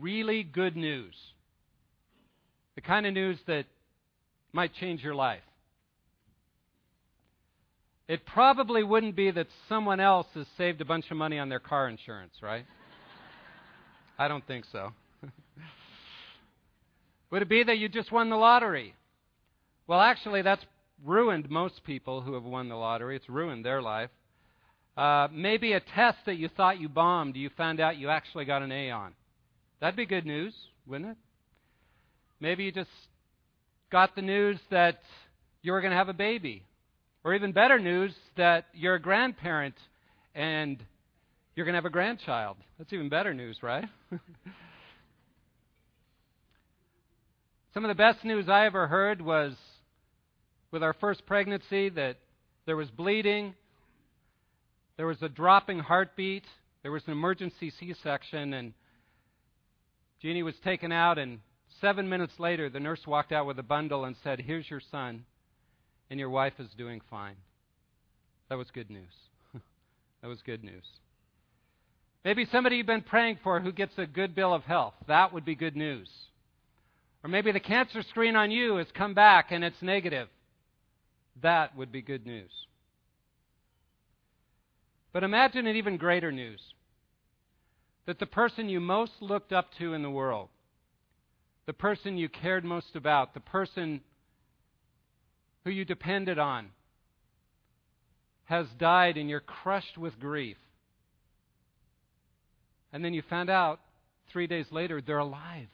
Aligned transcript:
really 0.00 0.42
good 0.42 0.76
news. 0.76 1.14
The 2.74 2.80
kind 2.80 3.06
of 3.06 3.14
news 3.14 3.38
that 3.46 3.66
might 4.52 4.74
change 4.74 5.02
your 5.02 5.14
life. 5.14 5.42
It 8.08 8.26
probably 8.26 8.82
wouldn't 8.82 9.16
be 9.16 9.30
that 9.30 9.46
someone 9.68 10.00
else 10.00 10.26
has 10.34 10.46
saved 10.58 10.80
a 10.80 10.84
bunch 10.84 11.10
of 11.10 11.16
money 11.16 11.38
on 11.38 11.48
their 11.48 11.60
car 11.60 11.88
insurance, 11.88 12.34
right? 12.42 12.66
I 14.18 14.28
don't 14.28 14.46
think 14.46 14.66
so. 14.70 14.92
Would 17.30 17.42
it 17.42 17.48
be 17.48 17.62
that 17.62 17.78
you 17.78 17.88
just 17.88 18.12
won 18.12 18.28
the 18.28 18.36
lottery? 18.36 18.94
Well, 19.86 20.00
actually, 20.00 20.42
that's 20.42 20.64
ruined 21.04 21.48
most 21.50 21.84
people 21.84 22.20
who 22.20 22.34
have 22.34 22.44
won 22.44 22.68
the 22.68 22.74
lottery. 22.74 23.16
It's 23.16 23.28
ruined 23.28 23.64
their 23.64 23.80
life. 23.80 24.10
Uh, 24.96 25.28
maybe 25.32 25.72
a 25.72 25.80
test 25.80 26.18
that 26.26 26.36
you 26.36 26.48
thought 26.48 26.80
you 26.80 26.88
bombed, 26.88 27.36
you 27.36 27.50
found 27.56 27.80
out 27.80 27.96
you 27.96 28.10
actually 28.10 28.44
got 28.44 28.62
an 28.62 28.70
A 28.70 28.90
on. 28.90 29.14
That'd 29.82 29.96
be 29.96 30.06
good 30.06 30.24
news, 30.26 30.54
wouldn't 30.86 31.10
it? 31.10 31.16
Maybe 32.38 32.62
you 32.62 32.70
just 32.70 32.88
got 33.90 34.14
the 34.14 34.22
news 34.22 34.60
that 34.70 35.00
you 35.60 35.72
were 35.72 35.80
going 35.80 35.90
to 35.90 35.96
have 35.96 36.08
a 36.08 36.12
baby. 36.12 36.62
Or 37.24 37.34
even 37.34 37.50
better 37.50 37.80
news 37.80 38.14
that 38.36 38.66
you're 38.74 38.94
a 38.94 39.02
grandparent 39.02 39.74
and 40.36 40.80
you're 41.56 41.66
going 41.66 41.72
to 41.72 41.78
have 41.78 41.84
a 41.84 41.90
grandchild. 41.90 42.58
That's 42.78 42.92
even 42.92 43.08
better 43.08 43.34
news, 43.34 43.58
right? 43.60 43.86
Some 47.74 47.84
of 47.84 47.88
the 47.88 47.96
best 47.96 48.24
news 48.24 48.48
I 48.48 48.66
ever 48.66 48.86
heard 48.86 49.20
was 49.20 49.54
with 50.70 50.84
our 50.84 50.92
first 50.92 51.26
pregnancy 51.26 51.88
that 51.88 52.18
there 52.66 52.76
was 52.76 52.88
bleeding, 52.88 53.54
there 54.96 55.08
was 55.08 55.20
a 55.22 55.28
dropping 55.28 55.80
heartbeat, 55.80 56.44
there 56.84 56.92
was 56.92 57.02
an 57.06 57.12
emergency 57.12 57.72
C 57.80 57.96
section, 58.04 58.54
and 58.54 58.74
Jeannie 60.22 60.44
was 60.44 60.54
taken 60.62 60.92
out, 60.92 61.18
and 61.18 61.40
seven 61.80 62.08
minutes 62.08 62.34
later, 62.38 62.70
the 62.70 62.78
nurse 62.78 63.04
walked 63.08 63.32
out 63.32 63.44
with 63.44 63.58
a 63.58 63.64
bundle 63.64 64.04
and 64.04 64.14
said, 64.22 64.40
Here's 64.40 64.70
your 64.70 64.80
son, 64.92 65.24
and 66.10 66.20
your 66.20 66.30
wife 66.30 66.52
is 66.60 66.68
doing 66.78 67.00
fine. 67.10 67.34
That 68.48 68.56
was 68.56 68.70
good 68.70 68.88
news. 68.88 69.12
that 70.22 70.28
was 70.28 70.40
good 70.42 70.62
news. 70.62 70.84
Maybe 72.24 72.46
somebody 72.52 72.76
you've 72.76 72.86
been 72.86 73.02
praying 73.02 73.40
for 73.42 73.58
who 73.58 73.72
gets 73.72 73.94
a 73.98 74.06
good 74.06 74.32
bill 74.32 74.54
of 74.54 74.62
health. 74.62 74.94
That 75.08 75.32
would 75.32 75.44
be 75.44 75.56
good 75.56 75.74
news. 75.74 76.08
Or 77.24 77.28
maybe 77.28 77.50
the 77.50 77.58
cancer 77.58 78.02
screen 78.02 78.36
on 78.36 78.52
you 78.52 78.76
has 78.76 78.86
come 78.94 79.14
back 79.14 79.50
and 79.50 79.64
it's 79.64 79.82
negative. 79.82 80.28
That 81.42 81.76
would 81.76 81.90
be 81.90 82.00
good 82.00 82.26
news. 82.26 82.50
But 85.12 85.24
imagine 85.24 85.66
an 85.66 85.74
even 85.74 85.96
greater 85.96 86.30
news 86.30 86.60
that 88.06 88.18
the 88.18 88.26
person 88.26 88.68
you 88.68 88.80
most 88.80 89.12
looked 89.20 89.52
up 89.52 89.70
to 89.78 89.94
in 89.94 90.02
the 90.02 90.10
world, 90.10 90.48
the 91.66 91.72
person 91.72 92.18
you 92.18 92.28
cared 92.28 92.64
most 92.64 92.96
about, 92.96 93.34
the 93.34 93.40
person 93.40 94.00
who 95.64 95.70
you 95.70 95.84
depended 95.84 96.38
on, 96.38 96.68
has 98.44 98.66
died 98.78 99.16
and 99.16 99.30
you're 99.30 99.40
crushed 99.40 99.96
with 99.96 100.18
grief. 100.18 100.56
And 102.92 103.04
then 103.04 103.14
you 103.14 103.22
found 103.22 103.48
out 103.48 103.80
three 104.32 104.46
days 104.46 104.66
later 104.70 105.00
they're 105.00 105.18
alive 105.18 105.68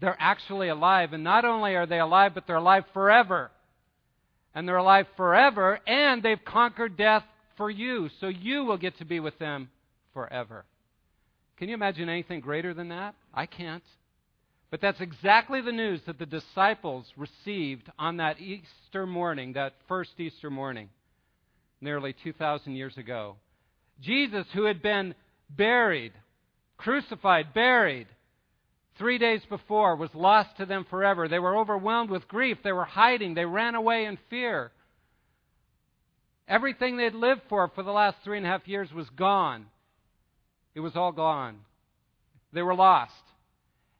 they're 0.00 0.16
actually 0.18 0.68
alive. 0.68 1.12
And 1.12 1.24
not 1.24 1.44
only 1.44 1.74
are 1.74 1.86
they 1.86 2.00
alive, 2.00 2.32
but 2.34 2.46
they're 2.46 2.56
alive 2.56 2.84
forever. 2.92 3.50
And 4.54 4.66
they're 4.66 4.76
alive 4.76 5.06
forever, 5.16 5.78
and 5.86 6.22
they've 6.22 6.42
conquered 6.44 6.96
death 6.96 7.24
for 7.56 7.70
you. 7.70 8.08
So 8.20 8.28
you 8.28 8.64
will 8.64 8.78
get 8.78 8.98
to 8.98 9.04
be 9.04 9.20
with 9.20 9.38
them 9.38 9.68
forever. 10.14 10.64
Can 11.58 11.68
you 11.68 11.74
imagine 11.74 12.08
anything 12.08 12.40
greater 12.40 12.74
than 12.74 12.90
that? 12.90 13.14
I 13.32 13.46
can't. 13.46 13.82
But 14.70 14.80
that's 14.80 15.00
exactly 15.00 15.60
the 15.60 15.72
news 15.72 16.00
that 16.06 16.18
the 16.18 16.26
disciples 16.26 17.06
received 17.16 17.90
on 17.98 18.18
that 18.18 18.40
Easter 18.40 19.06
morning, 19.06 19.54
that 19.54 19.74
first 19.88 20.10
Easter 20.18 20.50
morning, 20.50 20.90
nearly 21.80 22.14
2,000 22.24 22.74
years 22.74 22.96
ago. 22.96 23.36
Jesus, 24.02 24.46
who 24.52 24.64
had 24.64 24.82
been 24.82 25.14
buried, 25.48 26.12
crucified, 26.76 27.54
buried, 27.54 28.08
three 28.98 29.18
days 29.18 29.42
before 29.48 29.96
was 29.96 30.14
lost 30.14 30.56
to 30.58 30.66
them 30.66 30.84
forever. 30.90 31.28
They 31.28 31.38
were 31.38 31.56
overwhelmed 31.56 32.10
with 32.10 32.28
grief. 32.28 32.58
They 32.62 32.72
were 32.72 32.84
hiding. 32.84 33.34
They 33.34 33.44
ran 33.44 33.74
away 33.74 34.04
in 34.04 34.18
fear. 34.30 34.72
Everything 36.48 36.96
they 36.96 37.04
had 37.04 37.14
lived 37.14 37.42
for 37.48 37.68
for 37.74 37.82
the 37.82 37.92
last 37.92 38.18
three 38.24 38.36
and 38.36 38.46
a 38.46 38.48
half 38.48 38.68
years 38.68 38.92
was 38.92 39.08
gone. 39.10 39.66
It 40.76 40.80
was 40.80 40.94
all 40.94 41.10
gone. 41.10 41.60
They 42.52 42.60
were 42.60 42.74
lost. 42.74 43.12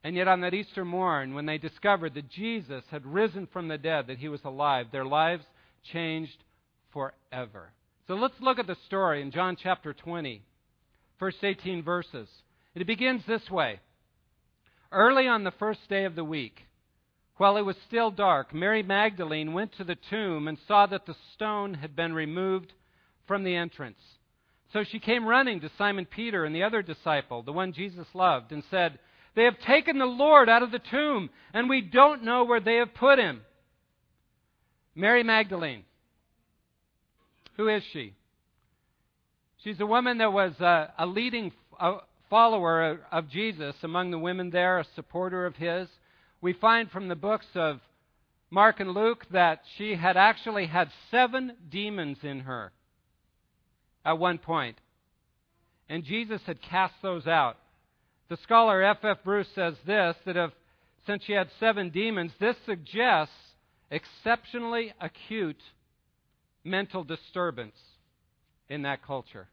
And 0.05 0.15
yet, 0.15 0.29
on 0.29 0.43
that 0.43 0.53
Easter 0.53 0.85
morn, 0.85 1.35
when 1.35 1.47
they 1.47 1.57
discovered 1.57 2.13
that 2.15 2.29
Jesus 2.29 2.85
had 2.91 3.07
risen 3.07 3.49
from 3.51 3.67
the 3.67 3.79
dead, 3.79 4.07
that 4.07 4.19
he 4.19 4.29
was 4.29 4.45
alive, 4.45 4.89
their 4.93 5.07
lives 5.07 5.43
changed 5.91 6.37
forever. 6.93 7.73
So 8.07 8.15
let's 8.15 8.41
look 8.41 8.59
at 8.59 8.67
the 8.67 8.77
story 8.87 9.23
in 9.23 9.31
John 9.33 9.57
chapter 9.61 9.95
20, 9.95 10.43
first 11.19 11.39
18 11.43 11.83
verses. 11.83 12.29
It 12.75 12.87
begins 12.87 13.23
this 13.27 13.51
way 13.51 13.81
Early 14.93 15.27
on 15.27 15.45
the 15.45 15.53
first 15.53 15.81
day 15.89 16.05
of 16.05 16.15
the 16.15 16.25
week, 16.25 16.61
while 17.39 17.57
it 17.57 17.63
was 17.63 17.77
still 17.89 18.11
dark, 18.11 18.55
Mary 18.55 18.83
Magdalene 18.83 19.55
went 19.55 19.73
to 19.79 19.85
the 19.85 19.97
tomb 20.11 20.47
and 20.47 20.59
saw 20.69 20.87
that 20.87 21.07
the 21.07 21.17
stone 21.35 21.73
had 21.73 21.97
been 21.97 22.13
removed 22.13 22.75
from 23.27 23.45
the 23.45 23.57
entrance. 23.57 23.99
So 24.72 24.84
she 24.84 24.99
came 24.99 25.27
running 25.27 25.60
to 25.60 25.71
Simon 25.78 26.06
Peter 26.06 26.44
and 26.44 26.54
the 26.54 26.65
other 26.65 26.82
disciple, 26.82 27.43
the 27.43 27.53
one 27.53 27.72
Jesus 27.72 28.06
loved, 28.15 28.53
and 28.53 28.62
said, 28.71 28.99
They 29.34 29.44
have 29.44 29.59
taken 29.60 29.99
the 29.99 30.06
Lord 30.06 30.49
out 30.49 30.62
of 30.62 30.72
the 30.72 30.81
tomb, 30.81 31.31
and 31.54 31.69
we 31.69 31.81
don't 31.81 32.25
know 32.25 32.44
where 32.44 32.60
they 32.60 32.77
have 32.77 32.94
put 32.94 33.19
him. 33.19 33.43
Mary 34.94 35.22
Magdalene. 35.22 35.84
Who 37.56 37.69
is 37.69 37.82
she? 37.93 38.15
She's 39.62 39.81
a 39.81 39.87
woman 39.87 40.19
that 40.19 40.32
was 40.32 40.53
a, 40.60 40.93
a 40.98 41.06
leading 41.06 41.53
a, 41.78 41.98
follower 42.28 43.00
of 43.12 43.28
Jesus 43.31 43.75
among 43.83 44.10
the 44.10 44.19
women 44.19 44.50
there, 44.50 44.78
a 44.78 44.87
supporter 44.94 45.47
of 45.47 45.56
his. 45.56 45.88
We 46.41 46.53
find 46.53 46.91
from 46.91 47.09
the 47.09 47.15
books 47.15 47.47
of 47.54 47.81
Mark 48.50 48.81
and 48.81 48.93
Luke 48.93 49.27
that 49.31 49.60
she 49.77 49.94
had 49.94 50.16
actually 50.16 50.66
had 50.66 50.91
seven 51.10 51.53
demons 51.71 52.19
in 52.22 52.41
her 52.41 52.72
at 54.06 54.19
one 54.19 54.39
point. 54.39 54.78
And 55.89 56.05
Jesus 56.05 56.41
had 56.47 56.62
cast 56.62 56.94
those 57.03 57.27
out. 57.27 57.59
The 58.28 58.39
scholar 58.39 58.83
F. 58.83 58.99
F. 59.05 59.19
Bruce 59.25 59.49
says 59.55 59.75
this 59.87 60.17
that 60.25 60.37
if, 60.37 60.50
since 61.06 61.25
she 61.25 61.33
had 61.33 61.49
seven 61.61 61.91
demons, 61.91 62.33
this 62.41 62.56
suggests 62.65 63.34
exceptionally 63.91 64.93
acute 65.00 65.61
mental 66.65 67.05
disturbance 67.05 67.77
in 68.69 68.83
that 68.83 69.05
culture. 69.05 69.49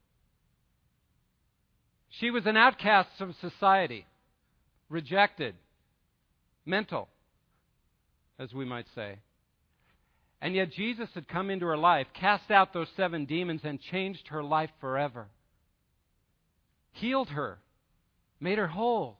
She 2.19 2.29
was 2.29 2.45
an 2.45 2.57
outcast 2.57 3.09
from 3.17 3.35
society, 3.41 4.05
rejected, 4.89 5.55
mental, 6.65 7.09
as 8.39 8.53
we 8.53 8.65
might 8.65 8.85
say. 8.95 9.17
And 10.43 10.55
yet 10.55 10.73
Jesus 10.73 11.07
had 11.13 11.29
come 11.29 11.49
into 11.49 11.65
her 11.67 11.77
life, 11.77 12.07
cast 12.13 12.51
out 12.51 12.73
those 12.73 12.89
seven 12.97 13.23
demons, 13.23 13.61
and 13.63 13.79
changed 13.79 14.27
her 14.27 14.43
life 14.43 14.71
forever. 14.81 15.27
Healed 16.91 17.29
her, 17.29 17.59
made 18.41 18.57
her 18.57 18.67
whole. 18.67 19.19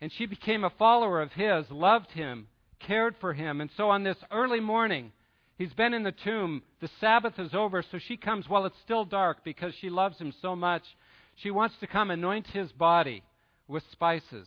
And 0.00 0.12
she 0.12 0.26
became 0.26 0.62
a 0.62 0.70
follower 0.70 1.20
of 1.20 1.32
his, 1.32 1.68
loved 1.68 2.12
him, 2.12 2.46
cared 2.78 3.16
for 3.20 3.34
him. 3.34 3.60
And 3.60 3.70
so 3.76 3.90
on 3.90 4.04
this 4.04 4.18
early 4.30 4.60
morning, 4.60 5.10
he's 5.58 5.72
been 5.72 5.94
in 5.94 6.04
the 6.04 6.12
tomb. 6.12 6.62
The 6.80 6.90
Sabbath 7.00 7.36
is 7.40 7.52
over, 7.52 7.82
so 7.90 7.98
she 7.98 8.16
comes 8.16 8.48
while 8.48 8.66
it's 8.66 8.78
still 8.84 9.04
dark 9.04 9.38
because 9.42 9.74
she 9.80 9.90
loves 9.90 10.18
him 10.18 10.32
so 10.40 10.54
much. 10.54 10.84
She 11.34 11.50
wants 11.50 11.74
to 11.80 11.88
come 11.88 12.12
anoint 12.12 12.46
his 12.46 12.70
body 12.70 13.24
with 13.66 13.82
spices 13.90 14.46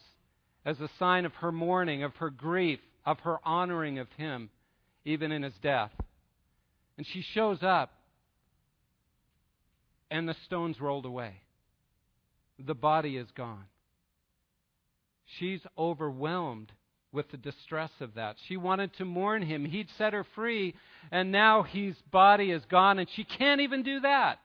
as 0.66 0.80
a 0.80 0.90
sign 0.98 1.26
of 1.26 1.34
her 1.36 1.52
mourning, 1.52 2.04
of 2.04 2.16
her 2.16 2.30
grief, 2.30 2.80
of 3.06 3.20
her 3.20 3.40
honoring 3.44 4.00
of 4.00 4.08
him, 4.16 4.50
even 5.06 5.32
in 5.32 5.44
his 5.44 5.54
death. 5.62 5.92
And 6.98 7.06
she 7.08 7.22
shows 7.22 7.60
up, 7.62 7.92
and 10.12 10.28
the 10.28 10.36
stones 10.46 10.80
rolled 10.80 11.06
away. 11.06 11.42
The 12.60 12.76
body 12.76 13.18
is 13.18 13.28
gone. 13.32 13.66
She's 15.40 15.62
overwhelmed 15.78 16.72
with 17.12 17.30
the 17.32 17.38
distress 17.38 17.92
of 18.00 18.16
that. 18.16 18.36
She 18.48 18.58
wanted 18.58 18.94
to 18.98 19.06
mourn 19.06 19.42
him. 19.42 19.66
He'd 19.66 19.90
set 19.98 20.14
her 20.14 20.26
free, 20.36 20.76
and 21.12 21.32
now 21.32 21.64
his 21.64 21.96
body 22.12 22.52
is 22.52 22.64
gone, 22.66 23.00
and 23.00 23.08
she 23.16 23.24
can't 23.24 23.62
even 23.62 23.84
do 23.84 24.02
that. 24.02 24.40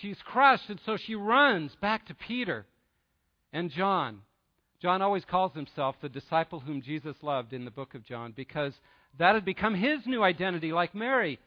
She's 0.00 0.18
crushed, 0.24 0.68
and 0.68 0.80
so 0.84 0.96
she 0.96 1.14
runs 1.14 1.74
back 1.80 2.06
to 2.06 2.14
Peter 2.14 2.66
and 3.52 3.70
John. 3.70 4.20
John 4.80 5.02
always 5.02 5.24
calls 5.24 5.52
himself 5.54 5.96
the 6.00 6.08
disciple 6.08 6.60
whom 6.60 6.82
Jesus 6.82 7.16
loved 7.22 7.52
in 7.52 7.64
the 7.64 7.70
book 7.70 7.94
of 7.94 8.04
John 8.04 8.32
because 8.36 8.72
that 9.18 9.34
had 9.34 9.44
become 9.44 9.74
his 9.74 10.00
new 10.06 10.22
identity, 10.22 10.72
like 10.72 10.94
Mary. 10.94 11.38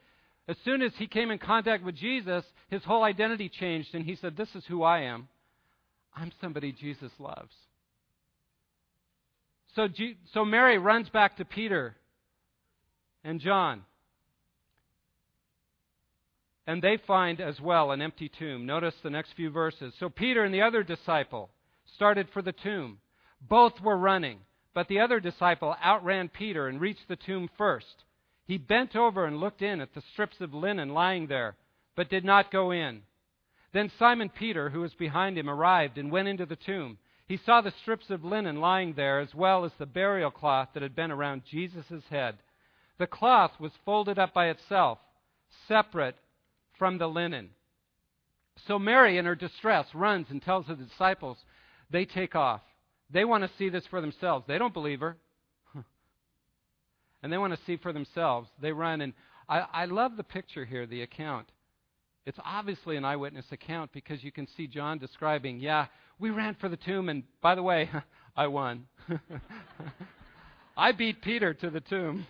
As 0.47 0.57
soon 0.65 0.81
as 0.81 0.91
he 0.97 1.05
came 1.05 1.29
in 1.29 1.37
contact 1.37 1.83
with 1.83 1.95
Jesus, 1.95 2.43
his 2.69 2.83
whole 2.83 3.03
identity 3.03 3.49
changed, 3.49 3.93
and 3.93 4.03
he 4.03 4.15
said, 4.15 4.35
This 4.35 4.49
is 4.55 4.63
who 4.67 4.81
I 4.81 5.01
am. 5.01 5.27
I'm 6.15 6.31
somebody 6.41 6.71
Jesus 6.71 7.11
loves. 7.19 7.53
So, 9.75 9.87
so 10.33 10.43
Mary 10.43 10.79
runs 10.79 11.07
back 11.09 11.37
to 11.37 11.45
Peter 11.45 11.95
and 13.23 13.39
John. 13.39 13.83
And 16.65 16.81
they 16.81 16.97
find 17.07 17.41
as 17.41 17.59
well 17.61 17.91
an 17.91 18.01
empty 18.01 18.29
tomb. 18.39 18.65
Notice 18.65 18.95
the 19.03 19.09
next 19.09 19.33
few 19.35 19.49
verses. 19.49 19.93
So 19.99 20.09
Peter 20.09 20.43
and 20.43 20.53
the 20.53 20.61
other 20.61 20.83
disciple 20.83 21.49
started 21.95 22.27
for 22.33 22.41
the 22.41 22.51
tomb. 22.51 22.99
Both 23.41 23.81
were 23.81 23.97
running, 23.97 24.39
but 24.73 24.87
the 24.87 24.99
other 24.99 25.19
disciple 25.19 25.75
outran 25.83 26.29
Peter 26.29 26.67
and 26.67 26.79
reached 26.79 27.07
the 27.07 27.15
tomb 27.15 27.49
first. 27.57 28.03
He 28.45 28.57
bent 28.57 28.95
over 28.95 29.25
and 29.25 29.39
looked 29.39 29.61
in 29.61 29.81
at 29.81 29.93
the 29.93 30.01
strips 30.13 30.41
of 30.41 30.53
linen 30.53 30.89
lying 30.89 31.27
there, 31.27 31.55
but 31.95 32.09
did 32.09 32.25
not 32.25 32.51
go 32.51 32.71
in. 32.71 33.03
Then 33.71 33.91
Simon 33.99 34.29
Peter, 34.29 34.69
who 34.69 34.81
was 34.81 34.93
behind 34.95 35.37
him, 35.37 35.49
arrived 35.49 35.97
and 35.97 36.11
went 36.11 36.27
into 36.27 36.45
the 36.45 36.55
tomb. 36.55 36.97
He 37.27 37.37
saw 37.37 37.61
the 37.61 37.73
strips 37.81 38.09
of 38.09 38.23
linen 38.23 38.59
lying 38.59 38.93
there, 38.93 39.19
as 39.19 39.35
well 39.35 39.63
as 39.63 39.71
the 39.77 39.85
burial 39.85 40.31
cloth 40.31 40.69
that 40.73 40.81
had 40.81 40.95
been 40.95 41.11
around 41.11 41.43
Jesus' 41.45 42.03
head. 42.09 42.37
The 42.97 43.05
cloth 43.05 43.59
was 43.59 43.71
folded 43.85 44.17
up 44.17 44.33
by 44.33 44.47
itself, 44.47 44.97
separate 45.67 46.17
from 46.79 46.97
the 46.97 47.07
linen. 47.07 47.51
So 48.67 48.79
Mary, 48.79 49.17
in 49.17 49.25
her 49.25 49.35
distress, 49.35 49.85
runs 49.93 50.31
and 50.31 50.41
tells 50.41 50.65
the 50.65 50.75
disciples. 50.75 51.37
They 51.91 52.05
take 52.05 52.35
off. 52.35 52.61
They 53.11 53.25
want 53.25 53.43
to 53.43 53.49
see 53.57 53.69
this 53.69 53.85
for 53.89 54.01
themselves. 54.01 54.45
They 54.47 54.57
don't 54.57 54.73
believe 54.73 54.99
her. 54.99 55.17
and 57.23 57.33
they 57.33 57.37
want 57.37 57.53
to 57.53 57.59
see 57.65 57.77
for 57.77 57.91
themselves. 57.91 58.49
They 58.61 58.71
run. 58.71 59.01
And 59.01 59.13
I, 59.47 59.59
I 59.71 59.85
love 59.85 60.15
the 60.15 60.23
picture 60.23 60.65
here, 60.65 60.85
the 60.85 61.01
account. 61.01 61.51
It's 62.25 62.37
obviously 62.45 62.95
an 62.97 63.05
eyewitness 63.05 63.45
account 63.51 63.91
because 63.91 64.23
you 64.23 64.31
can 64.31 64.47
see 64.55 64.67
John 64.67 64.99
describing, 64.99 65.59
yeah, 65.59 65.87
we 66.19 66.29
ran 66.29 66.55
for 66.59 66.69
the 66.69 66.77
tomb, 66.77 67.09
and 67.09 67.23
by 67.41 67.55
the 67.55 67.63
way, 67.63 67.89
I 68.37 68.47
won. 68.47 68.85
I 70.77 70.91
beat 70.91 71.21
Peter 71.21 71.53
to 71.55 71.69
the 71.69 71.81
tomb. 71.81 72.25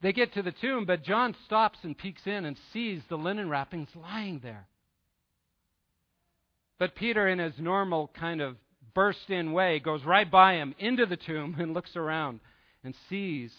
they 0.00 0.12
get 0.12 0.32
to 0.34 0.42
the 0.42 0.52
tomb, 0.52 0.86
but 0.86 1.04
John 1.04 1.36
stops 1.44 1.78
and 1.82 1.96
peeks 1.96 2.22
in 2.24 2.46
and 2.46 2.56
sees 2.72 3.02
the 3.08 3.16
linen 3.16 3.50
wrappings 3.50 3.90
lying 3.94 4.40
there. 4.42 4.66
But 6.78 6.94
Peter, 6.94 7.28
in 7.28 7.38
his 7.38 7.54
normal 7.58 8.10
kind 8.18 8.40
of 8.40 8.56
burst 8.94 9.30
in 9.30 9.52
way, 9.52 9.78
goes 9.80 10.04
right 10.04 10.30
by 10.30 10.54
him 10.54 10.74
into 10.78 11.06
the 11.06 11.16
tomb 11.16 11.56
and 11.58 11.74
looks 11.74 11.96
around 11.96 12.40
and 12.82 12.94
sees 13.08 13.52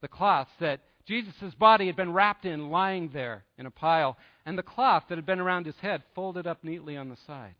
the 0.00 0.08
cloths 0.08 0.50
that 0.60 0.80
Jesus' 1.06 1.54
body 1.58 1.86
had 1.86 1.96
been 1.96 2.12
wrapped 2.12 2.44
in, 2.44 2.70
lying 2.70 3.10
there 3.12 3.44
in 3.58 3.66
a 3.66 3.70
pile, 3.70 4.16
and 4.44 4.58
the 4.58 4.62
cloth 4.62 5.04
that 5.08 5.16
had 5.16 5.26
been 5.26 5.40
around 5.40 5.66
his 5.66 5.76
head 5.80 6.02
folded 6.14 6.46
up 6.46 6.64
neatly 6.64 6.96
on 6.96 7.08
the 7.08 7.16
side. 7.26 7.54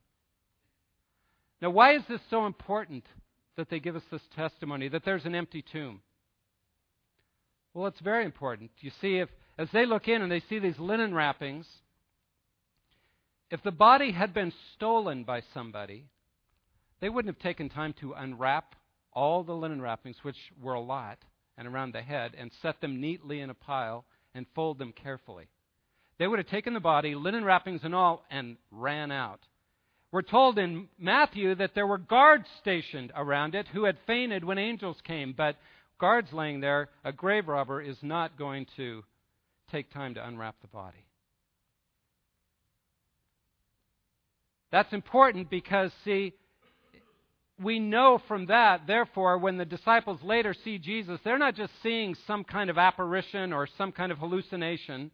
Now, 1.63 1.71
why 1.71 1.95
is 1.95 2.03
this 2.09 2.21
so 2.29 2.47
important 2.47 3.05
that 3.57 3.71
they 3.71 3.81
give 3.81 3.97
us 3.97 4.03
this 4.11 4.23
testimony 4.35 4.89
that 4.89 5.05
there's 5.05 5.25
an 5.25 5.35
empty 5.35 5.63
tomb? 5.63 6.03
Well, 7.73 7.87
it's 7.87 8.01
very 8.01 8.25
important. 8.25 8.71
You 8.81 8.91
see, 9.01 9.19
if 9.19 9.29
as 9.59 9.69
they 9.73 9.87
look 9.87 10.09
in 10.09 10.23
and 10.23 10.31
they 10.31 10.43
see 10.49 10.59
these 10.59 10.79
linen 10.79 11.15
wrappings, 11.15 11.67
if 13.51 13.63
the 13.63 13.73
body 13.73 14.13
had 14.13 14.35
been 14.35 14.53
stolen 14.75 15.25
by 15.25 15.43
somebody, 15.55 16.05
they 17.01 17.09
wouldn't 17.09 17.35
have 17.35 17.43
taken 17.43 17.69
time 17.69 17.95
to 18.01 18.13
unwrap 18.13 18.75
all 19.13 19.45
the 19.45 19.53
linen 19.53 19.81
wrappings, 19.81 20.17
which 20.23 20.37
were 20.61 20.75
a 20.75 20.81
lot, 20.81 21.19
and 21.57 21.67
around 21.67 21.95
the 21.95 22.03
head 22.03 22.35
and 22.37 22.51
set 22.61 22.81
them 22.81 23.01
neatly 23.01 23.41
in 23.41 23.51
a 23.51 23.55
pile 23.55 24.05
and 24.35 24.47
fold 24.55 24.79
them 24.79 24.93
carefully. 24.93 25.49
They 26.19 26.27
would 26.27 26.39
have 26.39 26.49
taken 26.49 26.75
the 26.75 26.81
body, 26.81 27.15
linen 27.15 27.45
wrappings 27.45 27.83
and 27.85 27.95
all, 27.95 28.25
and 28.31 28.57
ran 28.71 29.11
out. 29.11 29.41
We're 30.13 30.23
told 30.23 30.59
in 30.59 30.89
Matthew 30.99 31.55
that 31.57 31.75
there 31.75 31.87
were 31.87 31.99
guards 31.99 32.47
stationed 32.61 33.13
around 33.15 33.55
it 33.55 33.67
who 33.69 33.85
had 33.85 33.99
fainted 34.07 34.45
when 34.45 34.59
angels 34.59 34.97
came, 35.05 35.35
but 35.37 35.57
guards 35.99 36.33
laying 36.33 36.61
there, 36.61 36.89
a 37.05 37.13
grave 37.13 37.49
robber 37.49 37.83
is 37.83 37.97
not 38.03 38.39
going 38.39 38.67
to 38.77 39.03
take 39.71 39.93
time 39.93 40.15
to 40.15 40.27
unwrap 40.27 40.57
the 40.61 40.69
body. 40.69 41.06
That's 44.77 44.93
important 44.93 45.49
because, 45.49 45.91
see, 46.05 46.35
we 47.59 47.79
know 47.79 48.21
from 48.29 48.45
that, 48.49 48.83
therefore, 48.87 49.39
when 49.39 49.57
the 49.57 49.65
disciples 49.65 50.23
later 50.23 50.55
see 50.65 50.77
Jesus, 50.77 51.19
they're 51.25 51.39
not 51.39 51.55
just 51.55 51.73
seeing 51.83 52.15
some 52.27 52.45
kind 52.45 52.69
of 52.69 52.77
apparition 52.77 53.55
or 53.55 53.67
some 53.79 53.91
kind 53.91 54.13
of 54.13 54.19
hallucination. 54.19 55.11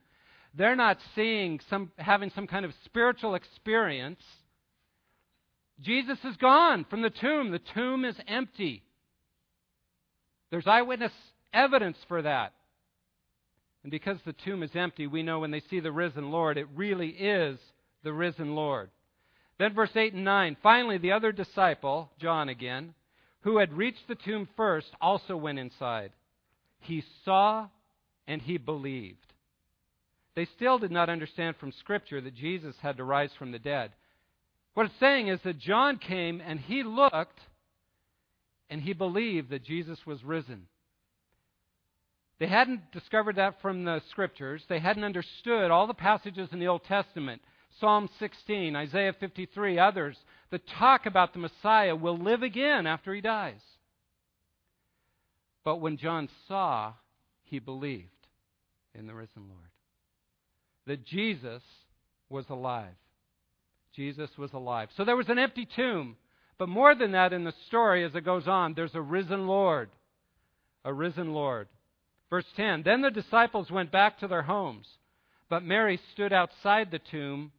They're 0.52 0.74
not 0.74 0.98
seeing 1.14 1.60
some, 1.70 1.92
having 1.96 2.32
some 2.34 2.48
kind 2.48 2.64
of 2.64 2.72
spiritual 2.86 3.36
experience. 3.36 4.18
Jesus 5.80 6.18
is 6.24 6.36
gone 6.38 6.84
from 6.90 7.02
the 7.02 7.10
tomb. 7.10 7.52
The 7.52 7.60
tomb 7.72 8.04
is 8.04 8.16
empty. 8.26 8.82
There's 10.50 10.66
eyewitness 10.66 11.12
evidence 11.54 11.98
for 12.08 12.22
that. 12.22 12.52
And 13.84 13.92
because 13.92 14.18
the 14.26 14.32
tomb 14.32 14.64
is 14.64 14.74
empty, 14.74 15.06
we 15.06 15.22
know 15.22 15.38
when 15.38 15.52
they 15.52 15.62
see 15.70 15.78
the 15.78 15.92
risen 15.92 16.32
Lord, 16.32 16.58
it 16.58 16.66
really 16.74 17.10
is 17.10 17.60
the 18.02 18.12
risen 18.12 18.56
Lord. 18.56 18.90
Then, 19.58 19.75
verse 19.75 19.94
8 19.94 20.14
and 20.14 20.25
9 20.25 20.56
finally, 20.62 20.99
the 20.99 21.12
other 21.12 21.32
disciple, 21.32 22.10
John 22.20 22.49
again, 22.49 22.94
who 23.43 23.58
had 23.58 23.72
reached 23.76 24.08
the 24.08 24.14
tomb 24.14 24.49
first, 24.56 24.88
also 25.00 25.37
went 25.37 25.58
inside. 25.58 26.12
He 26.81 27.04
saw 27.25 27.69
and 28.26 28.40
he 28.40 28.56
believed. 28.56 29.19
They 30.34 30.46
still 30.56 30.78
did 30.78 30.90
not 30.90 31.10
understand 31.10 31.56
from 31.56 31.72
Scripture 31.72 32.20
that 32.20 32.34
Jesus 32.34 32.75
had 32.81 32.96
to 32.96 33.04
rise 33.04 33.31
from 33.38 33.52
the 33.52 33.58
dead. 33.58 33.93
What 34.75 34.87
it's 34.87 35.00
saying 35.00 35.28
is 35.28 35.40
that 35.44 35.58
John 35.58 35.98
came 35.98 36.40
and 36.40 36.58
he 36.58 36.82
looked 36.82 37.38
and 38.70 38.81
he 38.81 38.94
believed 38.94 39.50
that 39.50 39.64
Jesus 39.64 39.98
was 40.06 40.25
risen. 40.25 40.66
They 42.38 42.46
hadn't 42.46 42.90
discovered 42.90 43.37
that 43.37 43.60
from 43.60 43.84
the 43.84 44.00
Scriptures. 44.10 44.62
They 44.69 44.78
hadn't 44.78 45.05
understood 45.05 45.70
all 45.70 45.87
the 45.87 45.94
passages 45.94 46.48
in 46.52 46.58
the 46.58 46.69
Old 46.69 46.84
Testament 46.84 47.43
Psalm 47.80 48.08
16, 48.19 48.76
Isaiah 48.76 49.14
53, 49.19 49.78
others 49.78 50.16
that 50.50 50.66
talk 50.78 51.06
about 51.06 51.32
the 51.32 51.38
Messiah 51.38 51.96
will 51.96 52.19
live 52.19 52.42
again 52.42 52.86
after 52.86 53.14
he 53.14 53.20
dies. 53.20 53.60
But 55.64 55.80
when 55.80 55.96
John 55.96 56.28
saw, 56.48 56.92
he 57.44 57.58
believed 57.58 58.08
in 58.94 59.06
the 59.06 59.14
risen 59.14 59.48
Lord. 59.48 59.70
That 60.86 61.04
Jesus 61.06 61.62
was 62.28 62.44
alive. 62.50 62.94
Jesus 63.94 64.30
was 64.36 64.52
alive. 64.52 64.88
So 64.96 65.04
there 65.04 65.16
was 65.16 65.28
an 65.28 65.38
empty 65.38 65.66
tomb. 65.76 66.16
But 66.58 66.69
more 66.69 66.94
than 66.94 67.12
that 67.12 67.32
in 67.32 67.44
the 67.44 67.55
story 67.67 68.05
as 68.05 68.14
it 68.14 68.24
goes 68.24 68.46
on, 68.46 68.74
there's 68.74 68.94
a 68.94 69.00
risen 69.00 69.46
Lord. 69.46 69.91
A 70.84 70.93
risen 70.93 71.32
Lord. 71.32 71.69
Verse 72.31 72.46
10 72.56 72.82
Then 72.84 73.02
the 73.02 73.10
disciples 73.10 73.70
went 73.70 73.93
back 73.93 74.19
to 74.19 74.29
their 74.29 74.43
homes, 74.43 74.86
but 75.48 75.62
Mary 75.62 76.00
stood 76.12 76.32
outside 76.32 76.91
the 76.91 76.98
tomb 76.98 77.52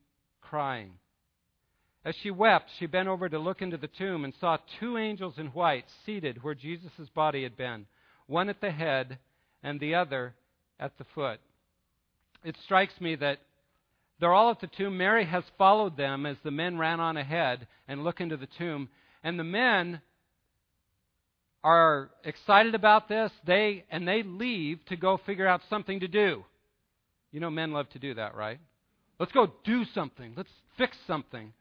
crying. 0.54 0.92
As 2.06 2.14
she 2.22 2.30
wept, 2.30 2.70
she 2.78 2.86
bent 2.86 3.08
over 3.08 3.28
to 3.28 3.40
look 3.40 3.64
into 3.64 3.76
the 3.76 3.88
tomb 3.88 4.24
and 4.24 4.36
saw 4.40 4.60
two 4.80 5.00
angels 5.00 5.34
in 5.40 5.48
white 5.48 5.86
seated 6.06 6.44
where 6.44 6.54
Jesus' 6.54 7.10
body 7.16 7.42
had 7.42 7.58
been, 7.58 7.88
one 8.28 8.50
at 8.50 8.62
the 8.62 8.70
head 8.70 9.18
and 9.64 9.80
the 9.80 9.96
other 9.96 10.36
at 10.80 10.96
the 11.00 11.06
foot. 11.16 11.40
It 12.44 12.56
strikes 12.66 12.94
me 13.02 13.16
that 13.16 13.40
they're 14.20 14.32
all 14.32 14.52
at 14.52 14.62
the 14.62 14.68
tomb. 14.68 14.96
Mary 14.96 15.26
has 15.26 15.44
followed 15.58 15.98
them 15.98 16.28
as 16.28 16.38
the 16.44 16.52
men 16.52 16.78
ran 16.78 17.00
on 17.00 17.18
ahead 17.18 17.66
and 17.88 18.04
look 18.04 18.22
into 18.22 18.38
the 18.38 18.48
tomb. 18.60 18.90
And 19.24 19.40
the 19.40 19.44
men 19.44 20.02
are 21.64 22.12
excited 22.24 22.76
about 22.76 23.10
this. 23.10 23.32
They 23.48 23.86
and 23.90 24.08
they 24.08 24.22
leave 24.22 24.86
to 24.90 24.98
go 24.98 25.20
figure 25.26 25.48
out 25.48 25.62
something 25.68 26.02
to 26.02 26.08
do. 26.08 26.46
You 27.32 27.40
know 27.40 27.50
men 27.50 27.72
love 27.72 27.90
to 27.90 28.00
do 28.00 28.14
that, 28.14 28.36
right? 28.36 28.60
Let's 29.20 29.32
go 29.32 29.54
do 29.64 29.86
something. 29.94 30.34
Let's 30.36 30.52
fix 30.78 30.98
something. 31.08 31.54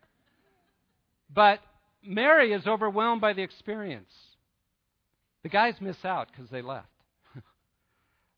But 1.34 1.60
Mary 2.02 2.52
is 2.52 2.66
overwhelmed 2.66 3.20
by 3.20 3.32
the 3.32 3.42
experience. 3.42 4.12
The 5.42 5.48
guys 5.48 5.74
miss 5.80 6.04
out 6.04 6.28
because 6.30 6.50
they 6.50 6.62
left. 6.62 6.88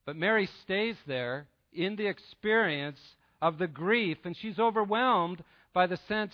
but 0.07 0.17
Mary 0.17 0.49
stays 0.63 0.97
there 1.07 1.47
in 1.73 1.97
the 1.97 2.07
experience 2.07 2.99
of 3.43 3.59
the 3.59 3.67
grief, 3.67 4.19
and 4.25 4.37
she's 4.37 4.59
overwhelmed 4.59 5.43
by 5.73 5.87
the 5.87 5.99
sense 6.09 6.33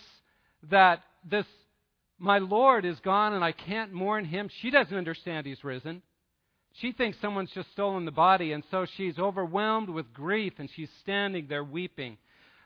that 0.70 1.02
this, 1.28 1.46
my 2.18 2.38
Lord 2.38 2.84
is 2.84 3.00
gone 3.00 3.32
and 3.32 3.42
I 3.42 3.52
can't 3.52 3.92
mourn 3.92 4.24
him. 4.24 4.48
She 4.60 4.70
doesn't 4.70 4.96
understand 4.96 5.46
he's 5.46 5.64
risen. 5.64 6.02
She 6.74 6.92
thinks 6.92 7.18
someone's 7.20 7.50
just 7.50 7.72
stolen 7.72 8.04
the 8.04 8.12
body, 8.12 8.52
and 8.52 8.62
so 8.70 8.86
she's 8.96 9.18
overwhelmed 9.18 9.88
with 9.88 10.12
grief 10.12 10.54
and 10.58 10.70
she's 10.74 10.90
standing 11.02 11.46
there 11.48 11.64
weeping. 11.64 12.16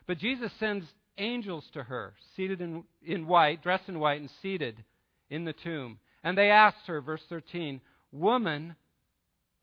But 0.07 0.19
Jesus 0.19 0.51
sends 0.59 0.85
angels 1.17 1.65
to 1.73 1.83
her, 1.83 2.13
seated 2.35 2.61
in, 2.61 2.83
in 3.03 3.27
white, 3.27 3.63
dressed 3.63 3.87
in 3.89 3.99
white, 3.99 4.19
and 4.19 4.29
seated 4.41 4.83
in 5.29 5.45
the 5.45 5.53
tomb. 5.53 5.99
And 6.23 6.37
they 6.37 6.49
asked 6.49 6.87
her, 6.87 7.01
verse 7.01 7.21
13, 7.29 7.81
Woman, 8.11 8.75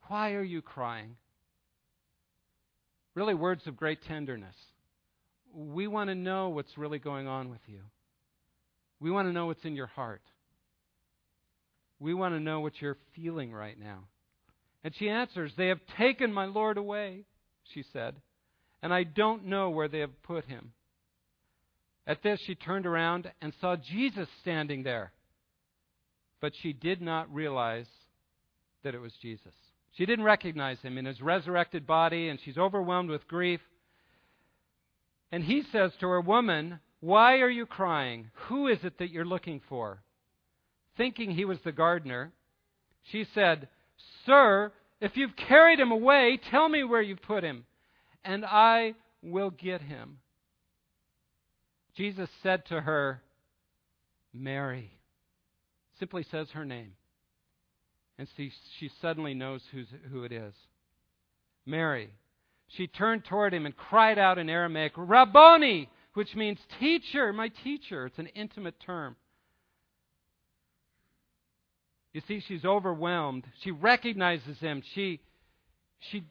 why 0.09 0.33
are 0.33 0.43
you 0.43 0.63
crying? 0.63 1.17
Really, 3.15 3.35
words 3.35 3.67
of 3.67 3.77
great 3.77 4.03
tenderness. 4.07 4.57
we 5.55 5.87
want 5.87 6.09
to 6.09 6.15
know 6.15 6.49
what's 6.49 6.79
really 6.79 6.99
going 6.99 7.29
on 7.29 7.51
with 7.51 7.61
you. 7.67 7.81
We 9.01 9.11
want 9.11 9.29
to 9.29 9.33
know 9.33 9.47
what's 9.47 9.65
in 9.65 9.77
your 9.77 9.87
heart. 9.89 10.23
We 11.99 12.15
want 12.15 12.35
to 12.35 12.41
know 12.41 12.61
what 12.61 12.81
you're 12.81 12.97
feeling 13.15 13.53
right 13.53 13.79
now. 13.79 14.05
And 14.83 14.95
she 14.97 15.09
answers, 15.09 15.53
They 15.57 15.69
have 15.69 15.81
taken 15.99 16.33
my 16.33 16.47
Lord 16.47 16.79
away, 16.79 17.25
she 17.75 17.85
said, 17.93 18.17
and 18.83 18.93
I 18.93 19.05
don't 19.05 19.47
know 19.47 19.71
where 19.71 19.89
they 19.89 20.01
have 20.01 20.23
put 20.23 20.45
him. 20.47 20.73
At 22.07 22.23
this, 22.23 22.41
she 22.47 22.55
turned 22.55 22.87
around 22.87 23.31
and 23.41 23.53
saw 23.61 23.77
Jesus 23.77 24.29
standing 24.41 24.83
there. 24.83 25.13
But 26.41 26.53
she 26.61 26.73
did 26.73 27.01
not 27.01 27.33
realize 27.33 27.87
that 28.83 28.95
it 28.95 29.01
was 29.01 29.13
Jesus. 29.23 29.55
She 29.93 30.07
didn't 30.07 30.25
recognize 30.25 30.81
him 30.81 30.99
in 30.99 31.05
his 31.05 31.21
resurrected 31.21 31.87
body, 31.87 32.29
and 32.29 32.41
she's 32.45 32.59
overwhelmed 32.59 33.11
with 33.11 33.29
grief. 33.29 33.61
And 35.31 35.45
he 35.45 35.63
says 35.71 35.93
to 36.01 36.09
her, 36.09 36.21
Woman, 36.21 36.81
why 37.01 37.39
are 37.39 37.51
you 37.51 37.67
crying? 37.67 38.31
Who 38.49 38.67
is 38.67 38.79
it 38.83 38.99
that 38.99 39.11
you're 39.11 39.25
looking 39.25 39.61
for? 39.69 40.03
Thinking 40.97 41.31
he 41.31 41.45
was 41.45 41.59
the 41.65 41.73
gardener, 41.73 42.33
she 43.11 43.27
said, 43.35 43.69
Sir, 44.27 44.73
if 45.01 45.17
you've 45.17 45.37
carried 45.37 45.81
him 45.81 45.93
away, 45.93 46.39
tell 46.51 46.69
me 46.69 46.85
where 46.85 47.03
you've 47.03 47.23
put 47.23 47.45
him, 47.45 47.65
and 48.25 48.45
I 48.45 48.95
will 49.23 49.51
get 49.51 49.81
him. 49.81 50.19
Jesus 51.97 52.29
said 52.43 52.65
to 52.67 52.81
her, 52.81 53.23
Mary. 54.33 54.91
Simply 55.99 56.25
says 56.31 56.49
her 56.53 56.65
name. 56.65 56.93
And 58.19 58.29
she, 58.37 58.51
she 58.79 58.91
suddenly 59.01 59.35
knows 59.35 59.63
who 60.11 60.25
it 60.25 60.33
is. 60.33 60.55
Mary. 61.67 62.11
She 62.69 62.87
turned 62.87 63.25
toward 63.25 63.53
him 63.53 63.67
and 63.67 63.77
cried 63.77 64.19
out 64.19 64.39
in 64.39 64.49
Aramaic, 64.49 64.93
Rabboni, 64.97 65.91
which 66.15 66.35
means 66.35 66.59
teacher, 66.81 67.33
my 67.33 67.49
teacher. 67.63 68.07
It's 68.07 68.19
an 68.19 68.29
intimate 68.29 68.81
term. 68.81 69.17
You 72.13 72.23
see, 72.29 72.43
she's 72.47 72.65
overwhelmed. 72.65 73.45
She 73.63 73.71
recognizes 73.71 74.59
him. 74.59 74.83
She, 74.95 75.21
she, 76.11 76.25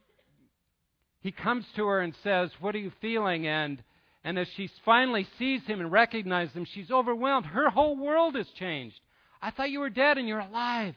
he 1.22 1.32
comes 1.32 1.66
to 1.75 1.86
her 1.86 2.01
and 2.01 2.13
says, 2.24 2.50
What 2.60 2.75
are 2.75 2.80
you 2.80 2.92
feeling? 3.00 3.48
And, 3.48 3.82
and 4.24 4.38
as 4.38 4.48
she 4.58 4.70
finally 4.84 5.28
sees 5.40 5.62
him 5.66 5.80
and 5.80 5.92
recognizes 5.92 6.54
him, 6.56 6.66
she's 6.66 6.92
overwhelmed. 6.92 7.46
Her 7.46 7.70
whole 7.70 7.96
world 7.96 8.36
has 8.36 8.48
changed. 8.60 9.00
I 9.42 9.51
thought 9.51 9.70
you 9.72 9.80
were 9.80 9.90
dead 9.90 10.18
and 10.18 10.28
you're 10.28 10.40
alive. 10.40 10.96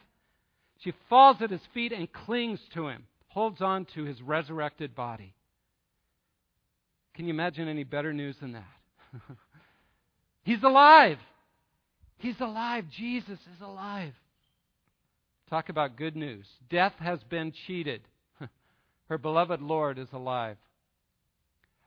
She 0.80 0.92
falls 1.08 1.36
at 1.40 1.50
his 1.50 1.60
feet 1.72 1.92
and 1.92 2.12
clings 2.12 2.60
to 2.74 2.88
him, 2.88 3.04
holds 3.28 3.62
on 3.62 3.86
to 3.94 4.04
his 4.04 4.20
resurrected 4.20 4.94
body. 4.94 5.34
Can 7.14 7.26
you 7.26 7.32
imagine 7.32 7.68
any 7.68 7.84
better 7.84 8.12
news 8.12 8.36
than 8.40 8.52
that? 8.52 8.64
He's 10.42 10.62
alive. 10.62 11.18
He's 12.18 12.40
alive. 12.40 12.86
Jesus 12.96 13.38
is 13.38 13.60
alive. 13.62 14.14
Talk 15.48 15.68
about 15.68 15.96
good 15.96 16.16
news. 16.16 16.46
Death 16.70 16.94
has 16.98 17.20
been 17.24 17.52
cheated. 17.66 18.00
Her 19.08 19.18
beloved 19.18 19.60
Lord 19.60 19.98
is 19.98 20.12
alive. 20.12 20.56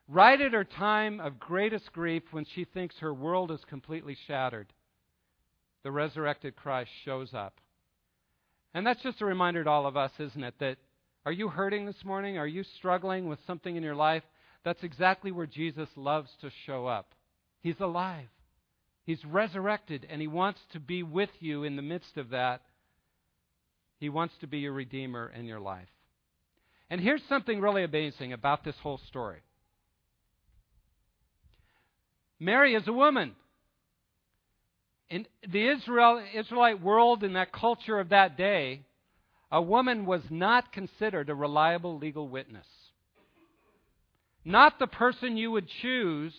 Right 0.07 0.39
at 0.39 0.53
her 0.53 0.63
time 0.63 1.19
of 1.19 1.39
greatest 1.39 1.91
grief, 1.91 2.23
when 2.31 2.45
she 2.45 2.63
thinks 2.63 2.97
her 2.99 3.13
world 3.13 3.51
is 3.51 3.63
completely 3.65 4.15
shattered, 4.27 4.71
the 5.83 5.91
resurrected 5.91 6.55
Christ 6.55 6.91
shows 7.03 7.33
up. 7.33 7.59
And 8.73 8.85
that's 8.85 9.01
just 9.01 9.21
a 9.21 9.25
reminder 9.25 9.63
to 9.63 9.69
all 9.69 9.85
of 9.85 9.97
us, 9.97 10.11
isn't 10.19 10.43
it? 10.43 10.55
That 10.59 10.77
are 11.25 11.31
you 11.31 11.49
hurting 11.49 11.85
this 11.85 12.05
morning? 12.05 12.37
Are 12.37 12.47
you 12.47 12.63
struggling 12.63 13.27
with 13.27 13.39
something 13.45 13.75
in 13.75 13.83
your 13.83 13.95
life? 13.95 14.23
That's 14.63 14.83
exactly 14.83 15.31
where 15.31 15.45
Jesus 15.45 15.89
loves 15.95 16.29
to 16.41 16.49
show 16.65 16.87
up. 16.87 17.13
He's 17.61 17.79
alive. 17.79 18.29
He's 19.03 19.23
resurrected, 19.25 20.05
and 20.09 20.21
He 20.21 20.27
wants 20.27 20.59
to 20.71 20.79
be 20.79 21.03
with 21.03 21.29
you 21.39 21.63
in 21.63 21.75
the 21.75 21.81
midst 21.81 22.17
of 22.17 22.29
that 22.29 22.61
he 23.99 24.09
wants 24.09 24.35
to 24.41 24.47
be 24.47 24.59
your 24.59 24.73
Redeemer 24.73 25.31
in 25.35 25.45
your 25.45 25.59
life. 25.59 25.89
And 26.89 27.01
here's 27.01 27.21
something 27.27 27.59
really 27.59 27.83
amazing 27.83 28.33
about 28.33 28.63
this 28.63 28.75
whole 28.81 28.99
story 29.07 29.39
Mary 32.39 32.75
is 32.75 32.87
a 32.87 32.93
woman. 32.93 33.35
In 35.09 35.25
the 35.49 35.69
Israel, 35.69 36.21
Israelite 36.35 36.81
world, 36.81 37.23
in 37.23 37.33
that 37.33 37.53
culture 37.53 37.97
of 37.99 38.09
that 38.09 38.37
day, 38.37 38.81
a 39.49 39.61
woman 39.61 40.05
was 40.05 40.21
not 40.29 40.73
considered 40.73 41.29
a 41.29 41.35
reliable 41.35 41.97
legal 41.97 42.27
witness. 42.27 42.67
Not 44.43 44.79
the 44.79 44.87
person 44.87 45.37
you 45.37 45.51
would 45.51 45.67
choose 45.81 46.33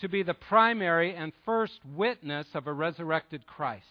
to 0.00 0.08
be 0.08 0.22
the 0.22 0.34
primary 0.34 1.14
and 1.14 1.32
first 1.44 1.80
witness 1.84 2.46
of 2.54 2.66
a 2.66 2.72
resurrected 2.72 3.46
Christ. 3.46 3.84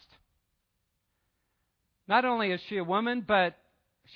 Not 2.08 2.26
only 2.26 2.52
is 2.52 2.62
she 2.68 2.78
a 2.78 2.84
woman, 2.84 3.24
but 3.28 3.56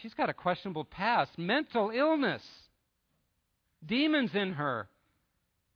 she's 0.02 0.14
got 0.14 0.30
a 0.30 0.34
questionable 0.34 0.84
past 0.84 1.38
mental 1.38 1.90
illness, 1.90 2.42
demons 3.86 4.32
in 4.34 4.54
her. 4.54 4.88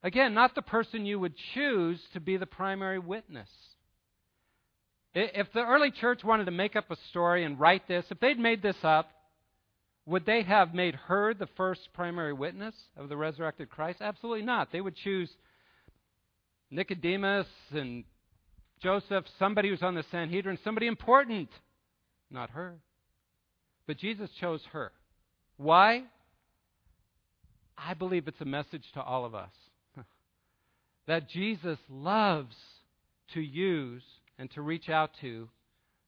Again, 0.03 0.33
not 0.33 0.55
the 0.55 0.61
person 0.61 1.05
you 1.05 1.19
would 1.19 1.33
choose 1.53 1.99
to 2.13 2.19
be 2.19 2.37
the 2.37 2.45
primary 2.45 2.99
witness. 2.99 3.49
If 5.13 5.51
the 5.53 5.65
early 5.65 5.91
church 5.91 6.23
wanted 6.23 6.45
to 6.45 6.51
make 6.51 6.75
up 6.75 6.91
a 6.91 6.97
story 7.09 7.43
and 7.43 7.59
write 7.59 7.87
this, 7.87 8.05
if 8.09 8.19
they'd 8.19 8.37
made 8.37 8.61
this 8.61 8.75
up, 8.83 9.09
would 10.05 10.25
they 10.25 10.43
have 10.43 10.73
made 10.73 10.95
her 10.95 11.33
the 11.33 11.47
first 11.57 11.89
primary 11.93 12.33
witness 12.33 12.75
of 12.95 13.09
the 13.09 13.17
resurrected 13.17 13.69
Christ? 13.69 13.99
Absolutely 13.99 14.45
not. 14.45 14.71
They 14.71 14.79
would 14.79 14.95
choose 14.95 15.29
Nicodemus 16.69 17.47
and 17.71 18.03
Joseph, 18.81 19.25
somebody 19.39 19.69
who's 19.69 19.81
on 19.81 19.95
the 19.95 20.05
Sanhedrin, 20.11 20.59
somebody 20.63 20.87
important 20.87 21.49
not 22.29 22.49
her. 22.51 22.75
But 23.87 23.97
Jesus 23.97 24.29
chose 24.39 24.61
her. 24.73 24.91
Why? 25.55 26.03
I 27.77 27.93
believe 27.93 28.27
it's 28.27 28.41
a 28.41 28.45
message 28.45 28.83
to 28.93 29.01
all 29.01 29.23
of 29.25 29.33
us 29.33 29.51
that 31.07 31.29
Jesus 31.29 31.79
loves 31.89 32.55
to 33.33 33.41
use 33.41 34.03
and 34.37 34.51
to 34.51 34.61
reach 34.61 34.89
out 34.89 35.11
to 35.21 35.47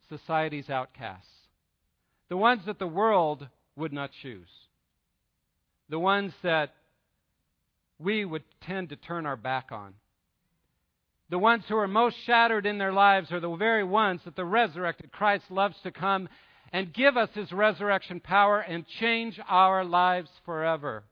society's 0.09 0.69
outcasts, 0.69 1.27
the 2.29 2.37
ones 2.37 2.61
that 2.65 2.79
the 2.79 2.87
world 2.87 3.47
would 3.75 3.93
not 3.93 4.11
choose, 4.21 4.49
the 5.89 5.99
ones 5.99 6.33
that 6.43 6.73
we 7.97 8.25
would 8.25 8.43
tend 8.61 8.89
to 8.89 8.95
turn 8.95 9.25
our 9.25 9.35
back 9.37 9.69
on. 9.71 9.93
The 11.29 11.39
ones 11.39 11.63
who 11.67 11.77
are 11.77 11.87
most 11.87 12.15
shattered 12.25 12.65
in 12.65 12.79
their 12.79 12.93
lives 12.93 13.31
are 13.31 13.39
the 13.39 13.55
very 13.55 13.83
ones 13.83 14.21
that 14.25 14.35
the 14.35 14.45
resurrected 14.45 15.11
Christ 15.11 15.43
loves 15.51 15.75
to 15.83 15.91
come 15.91 16.27
and 16.71 16.93
give 16.93 17.17
us 17.17 17.29
his 17.33 17.51
resurrection 17.51 18.19
power 18.19 18.59
and 18.59 18.85
change 18.99 19.39
our 19.47 19.83
lives 19.83 20.29
forever. 20.45 21.03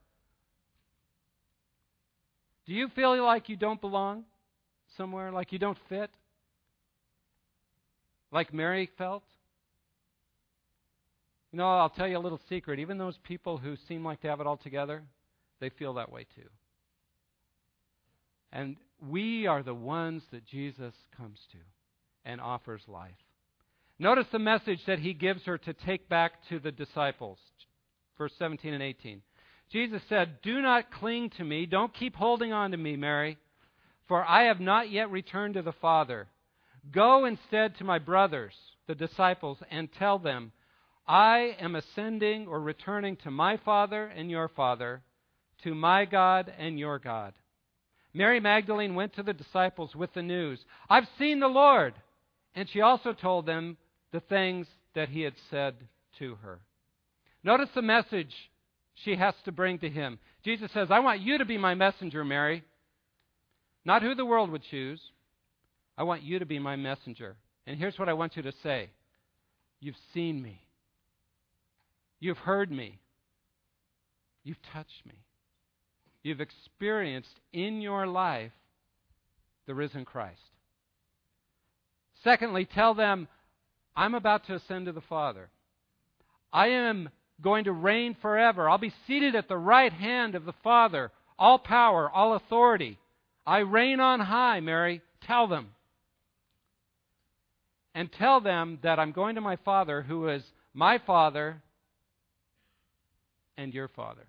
Do 2.66 2.74
you 2.74 2.88
feel 2.94 3.22
like 3.24 3.48
you 3.48 3.56
don't 3.56 3.80
belong 3.80 4.24
somewhere, 4.96 5.32
like 5.32 5.52
you 5.52 5.58
don't 5.58 5.78
fit? 5.88 6.10
Like 8.30 8.52
Mary 8.52 8.90
felt? 8.98 9.24
You 11.52 11.58
know, 11.58 11.78
I'll 11.78 11.88
tell 11.88 12.06
you 12.06 12.18
a 12.18 12.20
little 12.20 12.40
secret. 12.48 12.78
Even 12.78 12.98
those 12.98 13.18
people 13.22 13.56
who 13.56 13.76
seem 13.88 14.04
like 14.04 14.20
they 14.20 14.28
have 14.28 14.40
it 14.40 14.46
all 14.46 14.58
together, 14.58 15.02
they 15.60 15.70
feel 15.70 15.94
that 15.94 16.12
way 16.12 16.26
too. 16.36 16.48
And 18.52 18.76
we 19.08 19.46
are 19.46 19.62
the 19.62 19.74
ones 19.74 20.22
that 20.30 20.44
Jesus 20.44 20.94
comes 21.16 21.38
to 21.52 21.58
and 22.24 22.40
offers 22.40 22.82
life. 22.86 23.12
Notice 23.98 24.26
the 24.30 24.38
message 24.38 24.80
that 24.86 25.00
he 25.00 25.12
gives 25.12 25.44
her 25.44 25.58
to 25.58 25.72
take 25.72 26.08
back 26.08 26.32
to 26.48 26.58
the 26.60 26.70
disciples. 26.70 27.38
Verse 28.16 28.32
17 28.38 28.72
and 28.72 28.82
18. 28.82 29.22
Jesus 29.70 30.02
said, 30.08 30.40
Do 30.42 30.62
not 30.62 30.92
cling 30.92 31.30
to 31.30 31.44
me. 31.44 31.66
Don't 31.66 31.92
keep 31.92 32.14
holding 32.14 32.52
on 32.52 32.70
to 32.70 32.76
me, 32.76 32.96
Mary, 32.96 33.36
for 34.06 34.24
I 34.24 34.44
have 34.44 34.60
not 34.60 34.90
yet 34.90 35.10
returned 35.10 35.54
to 35.54 35.62
the 35.62 35.72
Father. 35.72 36.28
Go 36.92 37.24
instead 37.24 37.76
to 37.76 37.84
my 37.84 37.98
brothers, 37.98 38.54
the 38.86 38.94
disciples, 38.94 39.58
and 39.70 39.92
tell 39.92 40.18
them, 40.18 40.52
I 41.06 41.56
am 41.58 41.74
ascending 41.74 42.46
or 42.46 42.60
returning 42.60 43.16
to 43.16 43.30
my 43.30 43.56
Father 43.58 44.06
and 44.06 44.30
your 44.30 44.48
Father, 44.48 45.02
to 45.64 45.74
my 45.74 46.04
God 46.04 46.52
and 46.56 46.78
your 46.78 46.98
God. 46.98 47.34
Mary 48.14 48.40
Magdalene 48.40 48.94
went 48.94 49.14
to 49.14 49.22
the 49.22 49.32
disciples 49.32 49.94
with 49.94 50.12
the 50.14 50.22
news 50.22 50.60
I've 50.88 51.08
seen 51.18 51.40
the 51.40 51.48
Lord. 51.48 51.94
And 52.54 52.68
she 52.68 52.80
also 52.80 53.12
told 53.12 53.46
them 53.46 53.76
the 54.12 54.20
things 54.20 54.66
that 54.94 55.08
he 55.08 55.22
had 55.22 55.34
said 55.50 55.74
to 56.18 56.36
her. 56.36 56.60
Notice 57.44 57.68
the 57.74 57.82
message 57.82 58.34
she 58.94 59.16
has 59.16 59.34
to 59.44 59.52
bring 59.52 59.78
to 59.78 59.88
him. 59.88 60.18
Jesus 60.44 60.70
says, 60.72 60.88
I 60.90 61.00
want 61.00 61.20
you 61.20 61.38
to 61.38 61.44
be 61.44 61.58
my 61.58 61.74
messenger, 61.74 62.24
Mary. 62.24 62.64
Not 63.84 64.02
who 64.02 64.14
the 64.14 64.26
world 64.26 64.50
would 64.50 64.64
choose. 64.70 65.00
I 65.96 66.02
want 66.02 66.22
you 66.22 66.38
to 66.38 66.46
be 66.46 66.58
my 66.58 66.76
messenger. 66.76 67.36
And 67.66 67.78
here's 67.78 67.98
what 67.98 68.08
I 68.08 68.14
want 68.14 68.36
you 68.36 68.42
to 68.42 68.52
say 68.62 68.90
You've 69.80 69.96
seen 70.12 70.42
me. 70.42 70.60
You've 72.20 72.38
heard 72.38 72.70
me. 72.70 72.98
You've 74.42 74.62
touched 74.72 75.06
me. 75.06 75.14
you've 76.22 76.40
experienced 76.40 77.40
in 77.52 77.80
your 77.80 78.06
life 78.06 78.52
the 79.66 79.74
risen 79.74 80.04
Christ. 80.04 80.40
Secondly, 82.24 82.66
tell 82.66 82.94
them, 82.94 83.28
I'm 83.98 84.14
about 84.14 84.46
to 84.46 84.54
ascend 84.54 84.86
to 84.86 84.92
the 84.92 85.00
Father. 85.00 85.50
I 86.52 86.68
am 86.68 87.08
going 87.42 87.64
to 87.64 87.72
reign 87.72 88.16
forever. 88.22 88.70
I'll 88.70 88.78
be 88.78 88.94
seated 89.08 89.34
at 89.34 89.48
the 89.48 89.56
right 89.56 89.92
hand 89.92 90.36
of 90.36 90.44
the 90.44 90.54
Father, 90.62 91.10
all 91.36 91.58
power, 91.58 92.08
all 92.08 92.36
authority. 92.36 92.96
I 93.44 93.58
reign 93.58 93.98
on 93.98 94.20
high, 94.20 94.60
Mary. 94.60 95.02
Tell 95.26 95.48
them. 95.48 95.70
And 97.92 98.08
tell 98.12 98.40
them 98.40 98.78
that 98.84 99.00
I'm 99.00 99.10
going 99.10 99.34
to 99.34 99.40
my 99.40 99.56
Father, 99.56 100.02
who 100.02 100.28
is 100.28 100.44
my 100.72 100.98
Father 100.98 101.60
and 103.56 103.74
your 103.74 103.88
Father. 103.88 104.28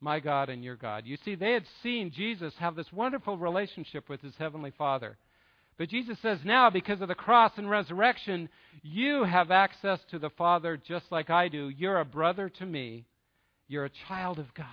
My 0.00 0.20
God 0.20 0.48
and 0.48 0.64
your 0.64 0.76
God. 0.76 1.04
You 1.04 1.18
see, 1.22 1.34
they 1.34 1.52
had 1.52 1.66
seen 1.82 2.12
Jesus 2.16 2.54
have 2.58 2.76
this 2.76 2.90
wonderful 2.90 3.36
relationship 3.36 4.08
with 4.08 4.22
his 4.22 4.32
Heavenly 4.38 4.72
Father. 4.78 5.18
But 5.80 5.88
Jesus 5.88 6.18
says 6.20 6.40
now, 6.44 6.68
because 6.68 7.00
of 7.00 7.08
the 7.08 7.14
cross 7.14 7.52
and 7.56 7.70
resurrection, 7.70 8.50
you 8.82 9.24
have 9.24 9.50
access 9.50 9.98
to 10.10 10.18
the 10.18 10.28
Father 10.28 10.76
just 10.76 11.06
like 11.10 11.30
I 11.30 11.48
do. 11.48 11.70
You're 11.70 12.00
a 12.00 12.04
brother 12.04 12.50
to 12.50 12.66
me. 12.66 13.06
You're 13.66 13.86
a 13.86 14.06
child 14.06 14.38
of 14.38 14.52
God. 14.52 14.66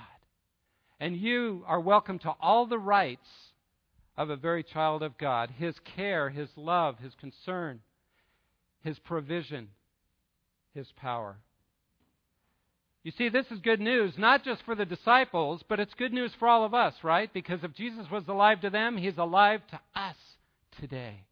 And 0.99 1.15
you 1.15 1.63
are 1.65 1.79
welcome 1.79 2.19
to 2.19 2.33
all 2.41 2.65
the 2.65 2.77
rights 2.77 3.29
of 4.17 4.29
a 4.29 4.35
very 4.35 4.63
child 4.63 5.01
of 5.01 5.17
God 5.17 5.49
His 5.57 5.75
care, 5.95 6.29
His 6.29 6.49
love, 6.57 6.99
His 6.99 7.13
concern, 7.15 7.79
His 8.83 8.99
provision, 8.99 9.69
His 10.73 10.87
power. 10.97 11.37
You 13.03 13.13
see, 13.17 13.29
this 13.29 13.45
is 13.49 13.59
good 13.59 13.79
news, 13.79 14.15
not 14.17 14.43
just 14.43 14.61
for 14.63 14.75
the 14.75 14.83
disciples, 14.83 15.63
but 15.69 15.79
it's 15.79 15.93
good 15.93 16.11
news 16.11 16.33
for 16.37 16.49
all 16.49 16.65
of 16.65 16.73
us, 16.73 16.95
right? 17.01 17.33
Because 17.33 17.63
if 17.63 17.73
Jesus 17.75 18.07
was 18.11 18.27
alive 18.27 18.59
to 18.59 18.69
them, 18.69 18.97
He's 18.97 19.17
alive 19.17 19.61
to 19.71 19.79
us 19.95 20.17
today. 20.79 21.23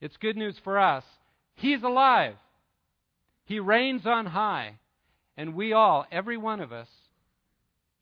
It's 0.00 0.16
good 0.16 0.36
news 0.36 0.56
for 0.64 0.78
us. 0.78 1.04
He's 1.54 1.82
alive. 1.82 2.36
He 3.44 3.60
reigns 3.60 4.06
on 4.06 4.26
high. 4.26 4.78
And 5.36 5.54
we 5.54 5.72
all, 5.72 6.06
every 6.10 6.36
one 6.36 6.60
of 6.60 6.72
us, 6.72 6.88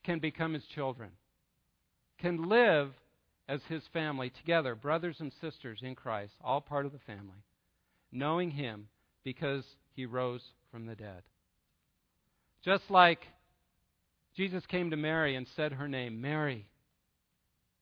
can 0.04 0.18
become 0.18 0.54
his 0.54 0.64
children, 0.74 1.10
can 2.18 2.48
live 2.48 2.92
as 3.48 3.60
his 3.68 3.82
family 3.92 4.30
together, 4.30 4.74
brothers 4.74 5.16
and 5.20 5.32
sisters 5.40 5.80
in 5.82 5.94
Christ, 5.94 6.32
all 6.42 6.60
part 6.60 6.86
of 6.86 6.92
the 6.92 6.98
family, 7.06 7.44
knowing 8.10 8.50
him 8.50 8.88
because 9.24 9.64
he 9.94 10.06
rose 10.06 10.42
from 10.70 10.86
the 10.86 10.94
dead. 10.94 11.22
Just 12.64 12.84
like 12.90 13.20
Jesus 14.36 14.64
came 14.66 14.90
to 14.90 14.96
Mary 14.96 15.36
and 15.36 15.46
said 15.56 15.72
her 15.72 15.88
name, 15.88 16.20
Mary, 16.20 16.66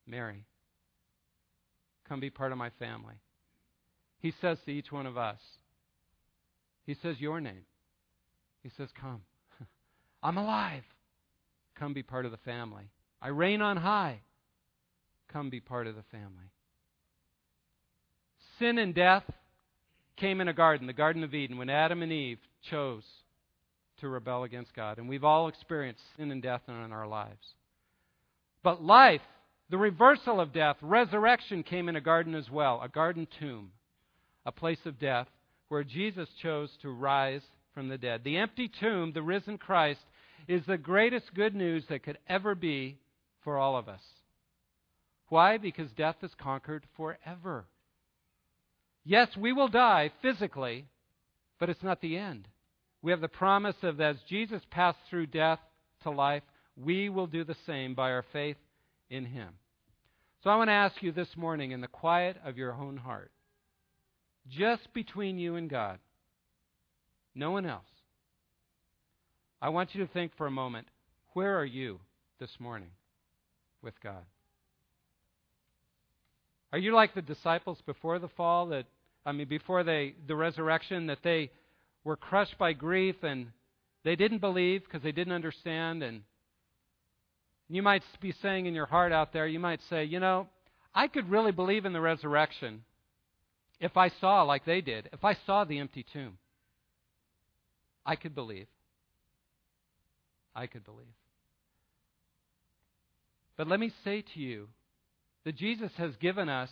Mary. 0.07 0.45
Come 2.09 2.21
be 2.21 2.31
part 2.31 2.53
of 2.53 2.59
my 2.59 2.71
family. 2.79 3.15
He 4.21 4.33
says 4.41 4.59
to 4.65 4.71
each 4.71 4.93
one 4.93 5.07
of 5.07 5.17
us, 5.17 5.39
He 6.87 6.95
says 7.03 7.21
your 7.21 7.41
name. 7.41 7.65
He 8.63 8.71
says, 8.77 8.89
Come. 9.01 9.23
I'm 10.23 10.37
alive. 10.37 10.85
Come 11.79 11.93
be 11.93 12.03
part 12.03 12.25
of 12.25 12.31
the 12.31 12.39
family. 12.39 12.91
I 13.21 13.29
reign 13.29 13.61
on 13.61 13.77
high. 13.77 14.21
Come 15.33 15.51
be 15.51 15.61
part 15.61 15.87
of 15.87 15.97
the 15.97 16.05
family. 16.11 16.51
Sin 18.59 18.79
and 18.79 18.95
death 18.95 19.25
came 20.17 20.41
in 20.41 20.49
a 20.49 20.55
garden, 20.55 20.87
the 20.87 20.93
Garden 20.93 21.25
of 21.25 21.35
Eden, 21.35 21.59
when 21.59 21.69
Adam 21.69 22.03
and 22.03 22.13
Eve 22.13 22.39
chose 22.71 23.05
to 24.01 24.09
rebel 24.09 24.45
against 24.45 24.75
God. 24.75 24.99
And 24.99 25.09
we've 25.09 25.25
all 25.25 25.49
experienced 25.49 26.01
sin 26.17 26.31
and 26.31 26.43
death 26.43 26.63
in 26.69 26.75
our 26.93 27.07
lives. 27.07 27.55
But 28.63 28.83
life 28.83 29.21
the 29.69 29.79
reversal 29.79 30.41
of 30.41 30.53
death, 30.53 30.77
resurrection, 30.81 31.63
came 31.63 31.89
in 31.89 31.97
a 31.97 32.01
garden 32.01 32.35
as 32.35 32.49
well, 32.51 32.81
a 32.83 32.89
garden 32.89 33.27
tomb, 33.41 33.73
a 34.45 34.53
place 34.53 34.85
of 34.85 34.99
death 34.99 35.27
where 35.69 35.83
Jesus 35.83 36.29
chose 36.41 36.71
to 36.83 36.91
rise 36.91 37.43
from 37.75 37.89
the 37.89 37.99
dead. 37.99 38.23
The 38.23 38.37
empty 38.37 38.71
tomb, 38.81 39.13
the 39.13 39.23
risen 39.23 39.59
Christ, 39.59 40.01
is 40.47 40.63
the 40.67 40.79
greatest 40.79 41.35
good 41.35 41.55
news 41.55 41.85
that 41.89 42.05
could 42.05 42.19
ever 42.29 42.55
be 42.55 42.99
for 43.43 43.59
all 43.59 43.77
of 43.77 43.89
us. 43.89 44.03
Why? 45.29 45.59
Because 45.59 45.91
death 45.93 46.17
is 46.23 46.31
conquered 46.41 46.85
forever. 46.97 47.67
Yes, 49.05 49.29
we 49.37 49.53
will 49.53 49.69
die 49.69 50.13
physically, 50.23 50.87
but 51.59 51.69
it's 51.69 51.83
not 51.83 52.01
the 52.01 52.17
end. 52.17 52.47
We 53.03 53.11
have 53.11 53.21
the 53.21 53.29
promise 53.29 53.77
of 53.83 54.01
as 54.01 54.17
Jesus 54.29 54.63
passed 54.71 54.99
through 55.11 55.27
death 55.27 55.61
to 56.03 56.11
life, 56.11 56.43
we 56.77 57.09
will 57.09 57.27
do 57.27 57.45
the 57.45 57.57
same 57.67 57.95
by 57.95 58.13
our 58.13 58.25
faith 58.33 58.57
in 59.11 59.25
Him. 59.25 59.49
So 60.43 60.51
I 60.51 60.57
want 60.57 60.69
to 60.69 60.75
ask 60.75 61.03
you 61.03 61.13
this 61.13 61.37
morning, 61.37 61.73
in 61.73 61.81
the 61.81 61.89
quiet 61.89 62.37
of 62.45 62.57
your 62.57 62.73
own 62.73 62.97
heart, 62.97 63.33
just 64.49 64.93
between 64.95 65.39
you 65.39 65.57
and 65.57 65.69
God, 65.69 65.99
no 67.35 67.51
one 67.51 67.67
else, 67.67 67.85
I 69.61 69.71
want 69.71 69.95
you 69.95 70.07
to 70.07 70.13
think 70.13 70.33
for 70.37 70.47
a 70.47 70.51
moment 70.51 70.87
where 71.33 71.59
are 71.59 71.65
you 71.65 72.01
this 72.39 72.51
morning 72.59 72.91
with 73.83 74.01
God? 74.03 74.25
Are 76.73 76.79
you 76.79 76.95
like 76.95 77.15
the 77.15 77.23
disciples 77.23 77.79
before 77.87 78.19
the 78.19 78.29
fall 78.29 78.67
that 78.69 78.87
I 79.25 79.33
mean 79.33 79.49
before 79.49 79.83
they 79.83 80.15
the 80.27 80.37
resurrection 80.37 81.07
that 81.07 81.23
they 81.23 81.51
were 82.05 82.17
crushed 82.17 82.57
by 82.59 82.73
grief 82.73 83.17
and 83.23 83.49
they 84.05 84.17
didn't 84.17 84.39
believe 84.39 84.85
because 84.85 85.03
they 85.03 85.13
didn't 85.13 85.33
understand 85.33 86.03
and 86.03 86.23
you 87.69 87.83
might 87.83 88.03
be 88.21 88.33
saying 88.43 88.67
in 88.67 88.75
your 88.75 88.87
heart 88.87 89.13
out 89.13 89.33
there, 89.33 89.47
you 89.47 89.59
might 89.59 89.81
say, 89.91 90.05
you 90.05 90.21
know, 90.21 90.49
I 90.95 91.09
could 91.09 91.31
really 91.31 91.53
believe 91.53 91.85
in 91.85 91.93
the 91.93 92.01
resurrection 92.01 92.83
if 93.81 93.97
I 93.97 94.09
saw, 94.21 94.43
like 94.43 94.65
they 94.65 94.81
did, 94.81 95.09
if 95.13 95.25
I 95.25 95.37
saw 95.47 95.65
the 95.65 95.79
empty 95.79 96.05
tomb. 96.13 96.39
I 98.05 98.17
could 98.17 98.35
believe. 98.35 98.69
I 100.55 100.67
could 100.67 100.85
believe. 100.85 101.07
But 103.57 103.69
let 103.69 103.81
me 103.81 103.91
say 104.05 104.23
to 104.35 104.41
you 104.41 104.69
that 105.45 105.57
Jesus 105.57 105.91
has 105.97 106.15
given 106.17 106.49
us 106.49 106.71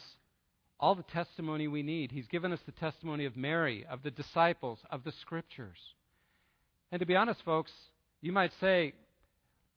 all 0.78 0.94
the 0.94 1.02
testimony 1.02 1.68
we 1.68 1.82
need. 1.82 2.12
He's 2.12 2.26
given 2.26 2.52
us 2.52 2.60
the 2.66 2.72
testimony 2.72 3.24
of 3.24 3.36
Mary, 3.36 3.84
of 3.90 4.02
the 4.02 4.10
disciples, 4.10 4.78
of 4.90 5.04
the 5.04 5.12
scriptures. 5.20 5.78
And 6.92 7.00
to 7.00 7.06
be 7.06 7.16
honest, 7.16 7.42
folks, 7.44 7.72
you 8.20 8.32
might 8.32 8.52
say, 8.60 8.94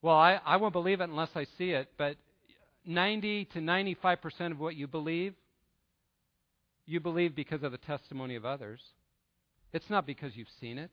well, 0.07 0.15
I, 0.15 0.39
I 0.45 0.55
won't 0.55 0.71
believe 0.71 1.01
it 1.01 1.09
unless 1.09 1.31
I 1.35 1.45
see 1.57 1.71
it, 1.71 1.89
but 1.97 2.15
90 2.85 3.43
to 3.51 3.59
95% 3.59 4.51
of 4.51 4.57
what 4.57 4.73
you 4.73 4.87
believe, 4.87 5.33
you 6.85 7.01
believe 7.01 7.35
because 7.35 7.61
of 7.61 7.73
the 7.73 7.77
testimony 7.77 8.37
of 8.37 8.45
others. 8.45 8.79
It's 9.73 9.89
not 9.89 10.07
because 10.07 10.33
you've 10.33 10.47
seen 10.61 10.77
it. 10.77 10.91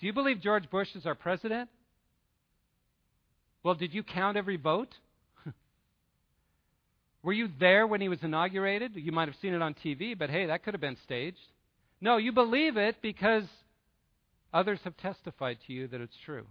Do 0.00 0.06
you 0.06 0.12
believe 0.12 0.40
George 0.40 0.68
Bush 0.68 0.88
is 0.96 1.06
our 1.06 1.14
president? 1.14 1.70
Well, 3.62 3.76
did 3.76 3.94
you 3.94 4.02
count 4.02 4.36
every 4.36 4.56
vote? 4.56 4.92
Were 7.22 7.32
you 7.32 7.48
there 7.60 7.86
when 7.86 8.00
he 8.00 8.08
was 8.08 8.18
inaugurated? 8.22 8.96
You 8.96 9.12
might 9.12 9.28
have 9.28 9.36
seen 9.40 9.54
it 9.54 9.62
on 9.62 9.74
TV, 9.74 10.18
but 10.18 10.28
hey, 10.28 10.46
that 10.46 10.64
could 10.64 10.74
have 10.74 10.80
been 10.80 10.98
staged. 11.04 11.38
No, 12.00 12.16
you 12.16 12.32
believe 12.32 12.76
it 12.76 12.96
because 13.00 13.44
others 14.52 14.80
have 14.82 14.96
testified 14.96 15.58
to 15.68 15.72
you 15.72 15.86
that 15.86 16.00
it's 16.00 16.16
true. 16.24 16.46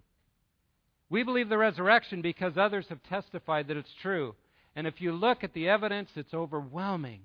We 1.09 1.23
believe 1.23 1.49
the 1.49 1.57
resurrection 1.57 2.21
because 2.21 2.57
others 2.57 2.85
have 2.89 3.03
testified 3.03 3.67
that 3.67 3.77
it's 3.77 3.93
true. 4.01 4.35
And 4.75 4.87
if 4.87 4.99
you 4.99 5.11
look 5.11 5.43
at 5.43 5.53
the 5.53 5.69
evidence, 5.69 6.09
it's 6.15 6.33
overwhelming 6.33 7.21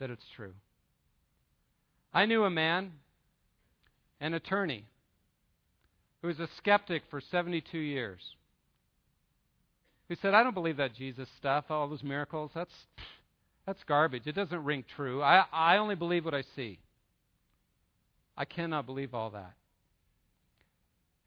that 0.00 0.10
it's 0.10 0.24
true. 0.34 0.52
I 2.12 2.26
knew 2.26 2.44
a 2.44 2.50
man, 2.50 2.92
an 4.20 4.34
attorney, 4.34 4.84
who 6.22 6.28
was 6.28 6.40
a 6.40 6.48
skeptic 6.58 7.02
for 7.10 7.20
72 7.20 7.78
years. 7.78 8.20
Who 10.08 10.16
said, 10.16 10.34
I 10.34 10.42
don't 10.42 10.54
believe 10.54 10.76
that 10.76 10.94
Jesus 10.94 11.28
stuff, 11.38 11.66
all 11.70 11.88
those 11.88 12.02
miracles. 12.02 12.50
That's, 12.54 12.74
that's 13.66 13.82
garbage. 13.84 14.26
It 14.26 14.34
doesn't 14.34 14.64
ring 14.64 14.84
true. 14.96 15.22
I, 15.22 15.44
I 15.52 15.78
only 15.78 15.94
believe 15.94 16.24
what 16.24 16.34
I 16.34 16.44
see. 16.54 16.78
I 18.36 18.44
cannot 18.44 18.86
believe 18.86 19.14
all 19.14 19.30
that. 19.30 19.54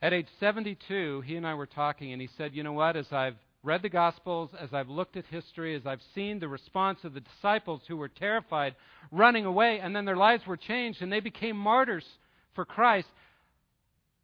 At 0.01 0.13
age 0.13 0.27
72, 0.39 1.21
he 1.21 1.35
and 1.35 1.47
I 1.47 1.55
were 1.55 1.65
talking, 1.65 2.11
and 2.13 2.21
he 2.21 2.29
said, 2.37 2.53
You 2.53 2.63
know 2.63 2.73
what? 2.73 2.95
As 2.95 3.11
I've 3.11 3.37
read 3.63 3.81
the 3.81 3.89
Gospels, 3.89 4.51
as 4.59 4.73
I've 4.73 4.89
looked 4.89 5.17
at 5.17 5.25
history, 5.25 5.75
as 5.75 5.85
I've 5.85 6.01
seen 6.13 6.39
the 6.39 6.47
response 6.47 6.99
of 7.03 7.13
the 7.13 7.21
disciples 7.21 7.81
who 7.87 7.97
were 7.97 8.07
terrified, 8.07 8.75
running 9.11 9.45
away, 9.45 9.79
and 9.79 9.95
then 9.95 10.05
their 10.05 10.15
lives 10.15 10.45
were 10.45 10.57
changed 10.57 11.01
and 11.01 11.11
they 11.11 11.19
became 11.19 11.57
martyrs 11.57 12.05
for 12.53 12.63
Christ, 12.63 13.07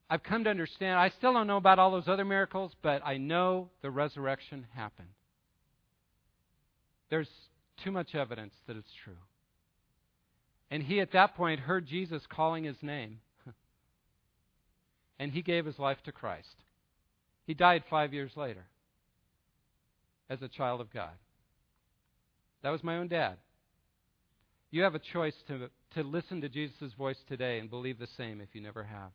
I've 0.09 0.23
come 0.23 0.43
to 0.43 0.49
understand. 0.49 0.99
I 0.99 1.09
still 1.09 1.33
don't 1.33 1.47
know 1.47 1.57
about 1.57 1.79
all 1.79 1.91
those 1.91 2.07
other 2.07 2.25
miracles, 2.25 2.71
but 2.83 3.01
I 3.03 3.17
know 3.17 3.69
the 3.81 3.89
resurrection 3.89 4.67
happened. 4.75 5.09
There's 7.09 7.29
too 7.83 7.91
much 7.91 8.13
evidence 8.13 8.53
that 8.67 8.77
it's 8.77 8.93
true. 9.03 9.17
And 10.69 10.83
he, 10.83 10.99
at 10.99 11.13
that 11.13 11.35
point, 11.35 11.61
heard 11.61 11.87
Jesus 11.87 12.21
calling 12.29 12.63
his 12.63 12.81
name 12.81 13.19
and 15.19 15.31
he 15.31 15.41
gave 15.41 15.65
his 15.65 15.79
life 15.79 15.97
to 16.05 16.11
Christ. 16.11 16.55
He 17.45 17.53
died 17.53 17.83
five 17.89 18.13
years 18.13 18.31
later. 18.35 18.65
as 20.29 20.41
a 20.41 20.47
child 20.47 20.81
of 20.81 20.91
God. 20.91 21.11
That 22.63 22.71
was 22.71 22.83
my 22.83 22.97
own 22.97 23.09
dad. 23.09 23.37
You 24.71 24.81
have 24.83 24.95
a 24.95 24.99
choice 24.99 25.35
to, 25.47 25.69
to 25.95 26.03
listen 26.03 26.41
to 26.41 26.49
Jesus' 26.49 26.93
voice 26.97 27.17
today 27.27 27.59
and 27.59 27.69
believe 27.69 27.99
the 27.99 28.07
same 28.17 28.41
if 28.41 28.49
you 28.53 28.61
never 28.61 28.83
have. 28.83 29.11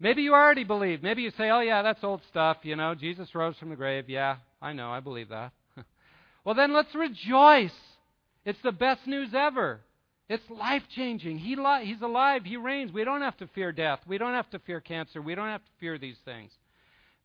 Maybe 0.00 0.22
you 0.22 0.34
already 0.34 0.64
believe. 0.64 1.02
Maybe 1.02 1.22
you 1.22 1.30
say, 1.30 1.50
oh, 1.50 1.60
yeah, 1.60 1.82
that's 1.82 2.04
old 2.04 2.20
stuff. 2.28 2.58
You 2.62 2.76
know, 2.76 2.94
Jesus 2.94 3.34
rose 3.34 3.56
from 3.58 3.70
the 3.70 3.76
grave. 3.76 4.08
Yeah, 4.08 4.36
I 4.60 4.72
know. 4.72 4.90
I 4.90 5.00
believe 5.00 5.30
that. 5.30 5.52
well, 6.44 6.54
then 6.54 6.72
let's 6.72 6.94
rejoice. 6.94 7.72
It's 8.44 8.58
the 8.62 8.72
best 8.72 9.06
news 9.06 9.30
ever. 9.34 9.80
It's 10.28 10.48
life 10.50 10.82
changing. 10.94 11.38
He 11.38 11.56
li- 11.56 11.84
he's 11.84 12.02
alive. 12.02 12.44
He 12.44 12.56
reigns. 12.56 12.92
We 12.92 13.04
don't 13.04 13.22
have 13.22 13.36
to 13.38 13.46
fear 13.48 13.72
death. 13.72 14.00
We 14.06 14.18
don't 14.18 14.34
have 14.34 14.50
to 14.50 14.58
fear 14.58 14.80
cancer. 14.80 15.22
We 15.22 15.34
don't 15.34 15.48
have 15.48 15.64
to 15.64 15.70
fear 15.80 15.98
these 15.98 16.18
things 16.24 16.50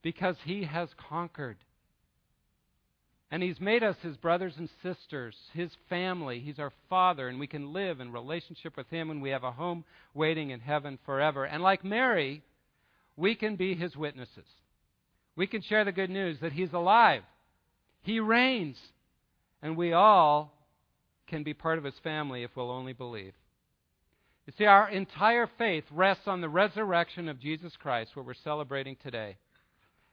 because 0.01 0.35
He 0.45 0.63
has 0.63 0.89
conquered. 1.09 1.57
And 3.29 3.43
He's 3.43 3.59
made 3.59 3.83
us 3.83 3.97
His 4.01 4.15
brothers 4.15 4.53
and 4.57 4.69
sisters, 4.81 5.35
His 5.53 5.71
family. 5.89 6.39
He's 6.39 6.59
our 6.59 6.71
Father, 6.89 7.27
and 7.27 7.39
we 7.39 7.47
can 7.47 7.73
live 7.73 7.99
in 7.99 8.13
relationship 8.13 8.77
with 8.77 8.89
Him, 8.89 9.09
and 9.09 9.21
we 9.21 9.31
have 9.31 9.43
a 9.43 9.51
home 9.51 9.83
waiting 10.13 10.51
in 10.51 10.61
heaven 10.61 10.97
forever. 11.05 11.43
And 11.43 11.61
like 11.61 11.83
Mary, 11.83 12.41
we 13.17 13.35
can 13.35 13.57
be 13.57 13.75
His 13.75 13.97
witnesses. 13.97 14.45
We 15.35 15.47
can 15.47 15.61
share 15.61 15.83
the 15.83 15.91
good 15.91 16.09
news 16.09 16.37
that 16.41 16.53
He's 16.53 16.71
alive, 16.71 17.23
He 18.03 18.21
reigns, 18.21 18.77
and 19.61 19.75
we 19.75 19.91
all 19.91 20.53
can 21.27 21.43
be 21.43 21.53
part 21.53 21.77
of 21.77 21.83
his 21.83 21.97
family 22.03 22.43
if 22.43 22.51
we'll 22.55 22.71
only 22.71 22.93
believe. 22.93 23.33
You 24.45 24.53
see, 24.57 24.65
our 24.65 24.89
entire 24.89 25.47
faith 25.57 25.85
rests 25.91 26.27
on 26.27 26.41
the 26.41 26.49
resurrection 26.49 27.29
of 27.29 27.39
Jesus 27.39 27.73
Christ, 27.77 28.11
what 28.15 28.25
we're 28.25 28.33
celebrating 28.33 28.97
today. 29.01 29.37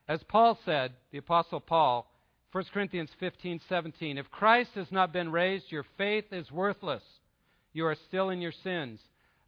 As 0.08 0.20
Paul 0.28 0.58
said, 0.64 0.92
the 1.10 1.18
Apostle 1.18 1.60
Paul, 1.60 2.10
1 2.52 2.64
Corinthians 2.72 3.10
15, 3.18 3.60
17, 3.68 4.18
if 4.18 4.30
Christ 4.30 4.70
has 4.74 4.90
not 4.90 5.12
been 5.12 5.30
raised, 5.32 5.70
your 5.70 5.84
faith 5.96 6.26
is 6.32 6.50
worthless. 6.50 7.02
You 7.72 7.86
are 7.86 7.96
still 8.08 8.30
in 8.30 8.40
your 8.40 8.52
sins. 8.64 9.00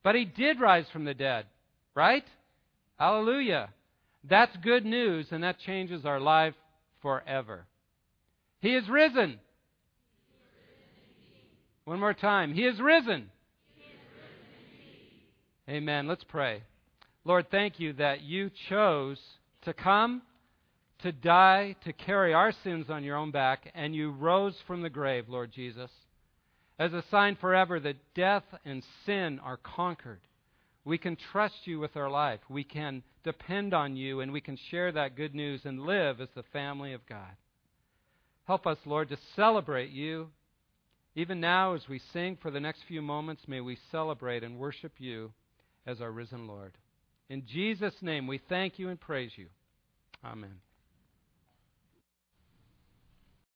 But 0.02 0.14
he 0.14 0.24
did 0.24 0.60
rise 0.60 0.86
from 0.92 1.04
the 1.04 1.14
dead, 1.14 1.46
right? 1.94 2.24
Hallelujah. 2.98 3.70
That's 4.28 4.56
good 4.58 4.84
news, 4.84 5.26
and 5.30 5.42
that 5.42 5.58
changes 5.58 6.04
our 6.04 6.20
life 6.20 6.54
forever. 7.00 7.66
He 8.60 8.74
is 8.74 8.88
risen. 8.88 9.40
One 11.92 12.00
more 12.00 12.14
time. 12.14 12.54
He 12.54 12.64
is 12.64 12.80
risen. 12.80 13.28
He 13.74 13.82
is 13.82 13.98
risen 15.68 15.82
Amen. 15.82 16.08
Let's 16.08 16.24
pray. 16.24 16.62
Lord, 17.26 17.50
thank 17.50 17.78
you 17.78 17.92
that 17.92 18.22
you 18.22 18.50
chose 18.70 19.18
to 19.66 19.74
come, 19.74 20.22
to 21.00 21.12
die, 21.12 21.76
to 21.84 21.92
carry 21.92 22.32
our 22.32 22.50
sins 22.64 22.86
on 22.88 23.04
your 23.04 23.18
own 23.18 23.30
back, 23.30 23.70
and 23.74 23.94
you 23.94 24.10
rose 24.10 24.56
from 24.66 24.80
the 24.80 24.88
grave, 24.88 25.28
Lord 25.28 25.52
Jesus, 25.52 25.90
as 26.78 26.94
a 26.94 27.04
sign 27.10 27.36
forever 27.36 27.78
that 27.80 28.14
death 28.14 28.44
and 28.64 28.82
sin 29.04 29.38
are 29.40 29.58
conquered. 29.58 30.22
We 30.86 30.96
can 30.96 31.18
trust 31.30 31.66
you 31.66 31.78
with 31.78 31.94
our 31.98 32.08
life. 32.08 32.40
We 32.48 32.64
can 32.64 33.02
depend 33.22 33.74
on 33.74 33.96
you, 33.96 34.20
and 34.20 34.32
we 34.32 34.40
can 34.40 34.56
share 34.70 34.92
that 34.92 35.14
good 35.14 35.34
news 35.34 35.60
and 35.66 35.82
live 35.82 36.22
as 36.22 36.30
the 36.34 36.44
family 36.54 36.94
of 36.94 37.04
God. 37.06 37.36
Help 38.46 38.66
us, 38.66 38.78
Lord, 38.86 39.10
to 39.10 39.18
celebrate 39.36 39.90
you 39.90 40.30
even 41.14 41.40
now, 41.40 41.74
as 41.74 41.88
we 41.88 42.00
sing 42.12 42.38
for 42.40 42.50
the 42.50 42.60
next 42.60 42.82
few 42.88 43.02
moments, 43.02 43.42
may 43.46 43.60
we 43.60 43.76
celebrate 43.90 44.42
and 44.42 44.58
worship 44.58 44.92
you 44.98 45.32
as 45.86 46.00
our 46.00 46.10
risen 46.10 46.46
Lord. 46.46 46.72
In 47.28 47.44
Jesus' 47.46 47.94
name, 48.00 48.26
we 48.26 48.40
thank 48.48 48.78
you 48.78 48.88
and 48.88 49.00
praise 49.00 49.32
you. 49.36 49.46
Amen. 50.24 50.54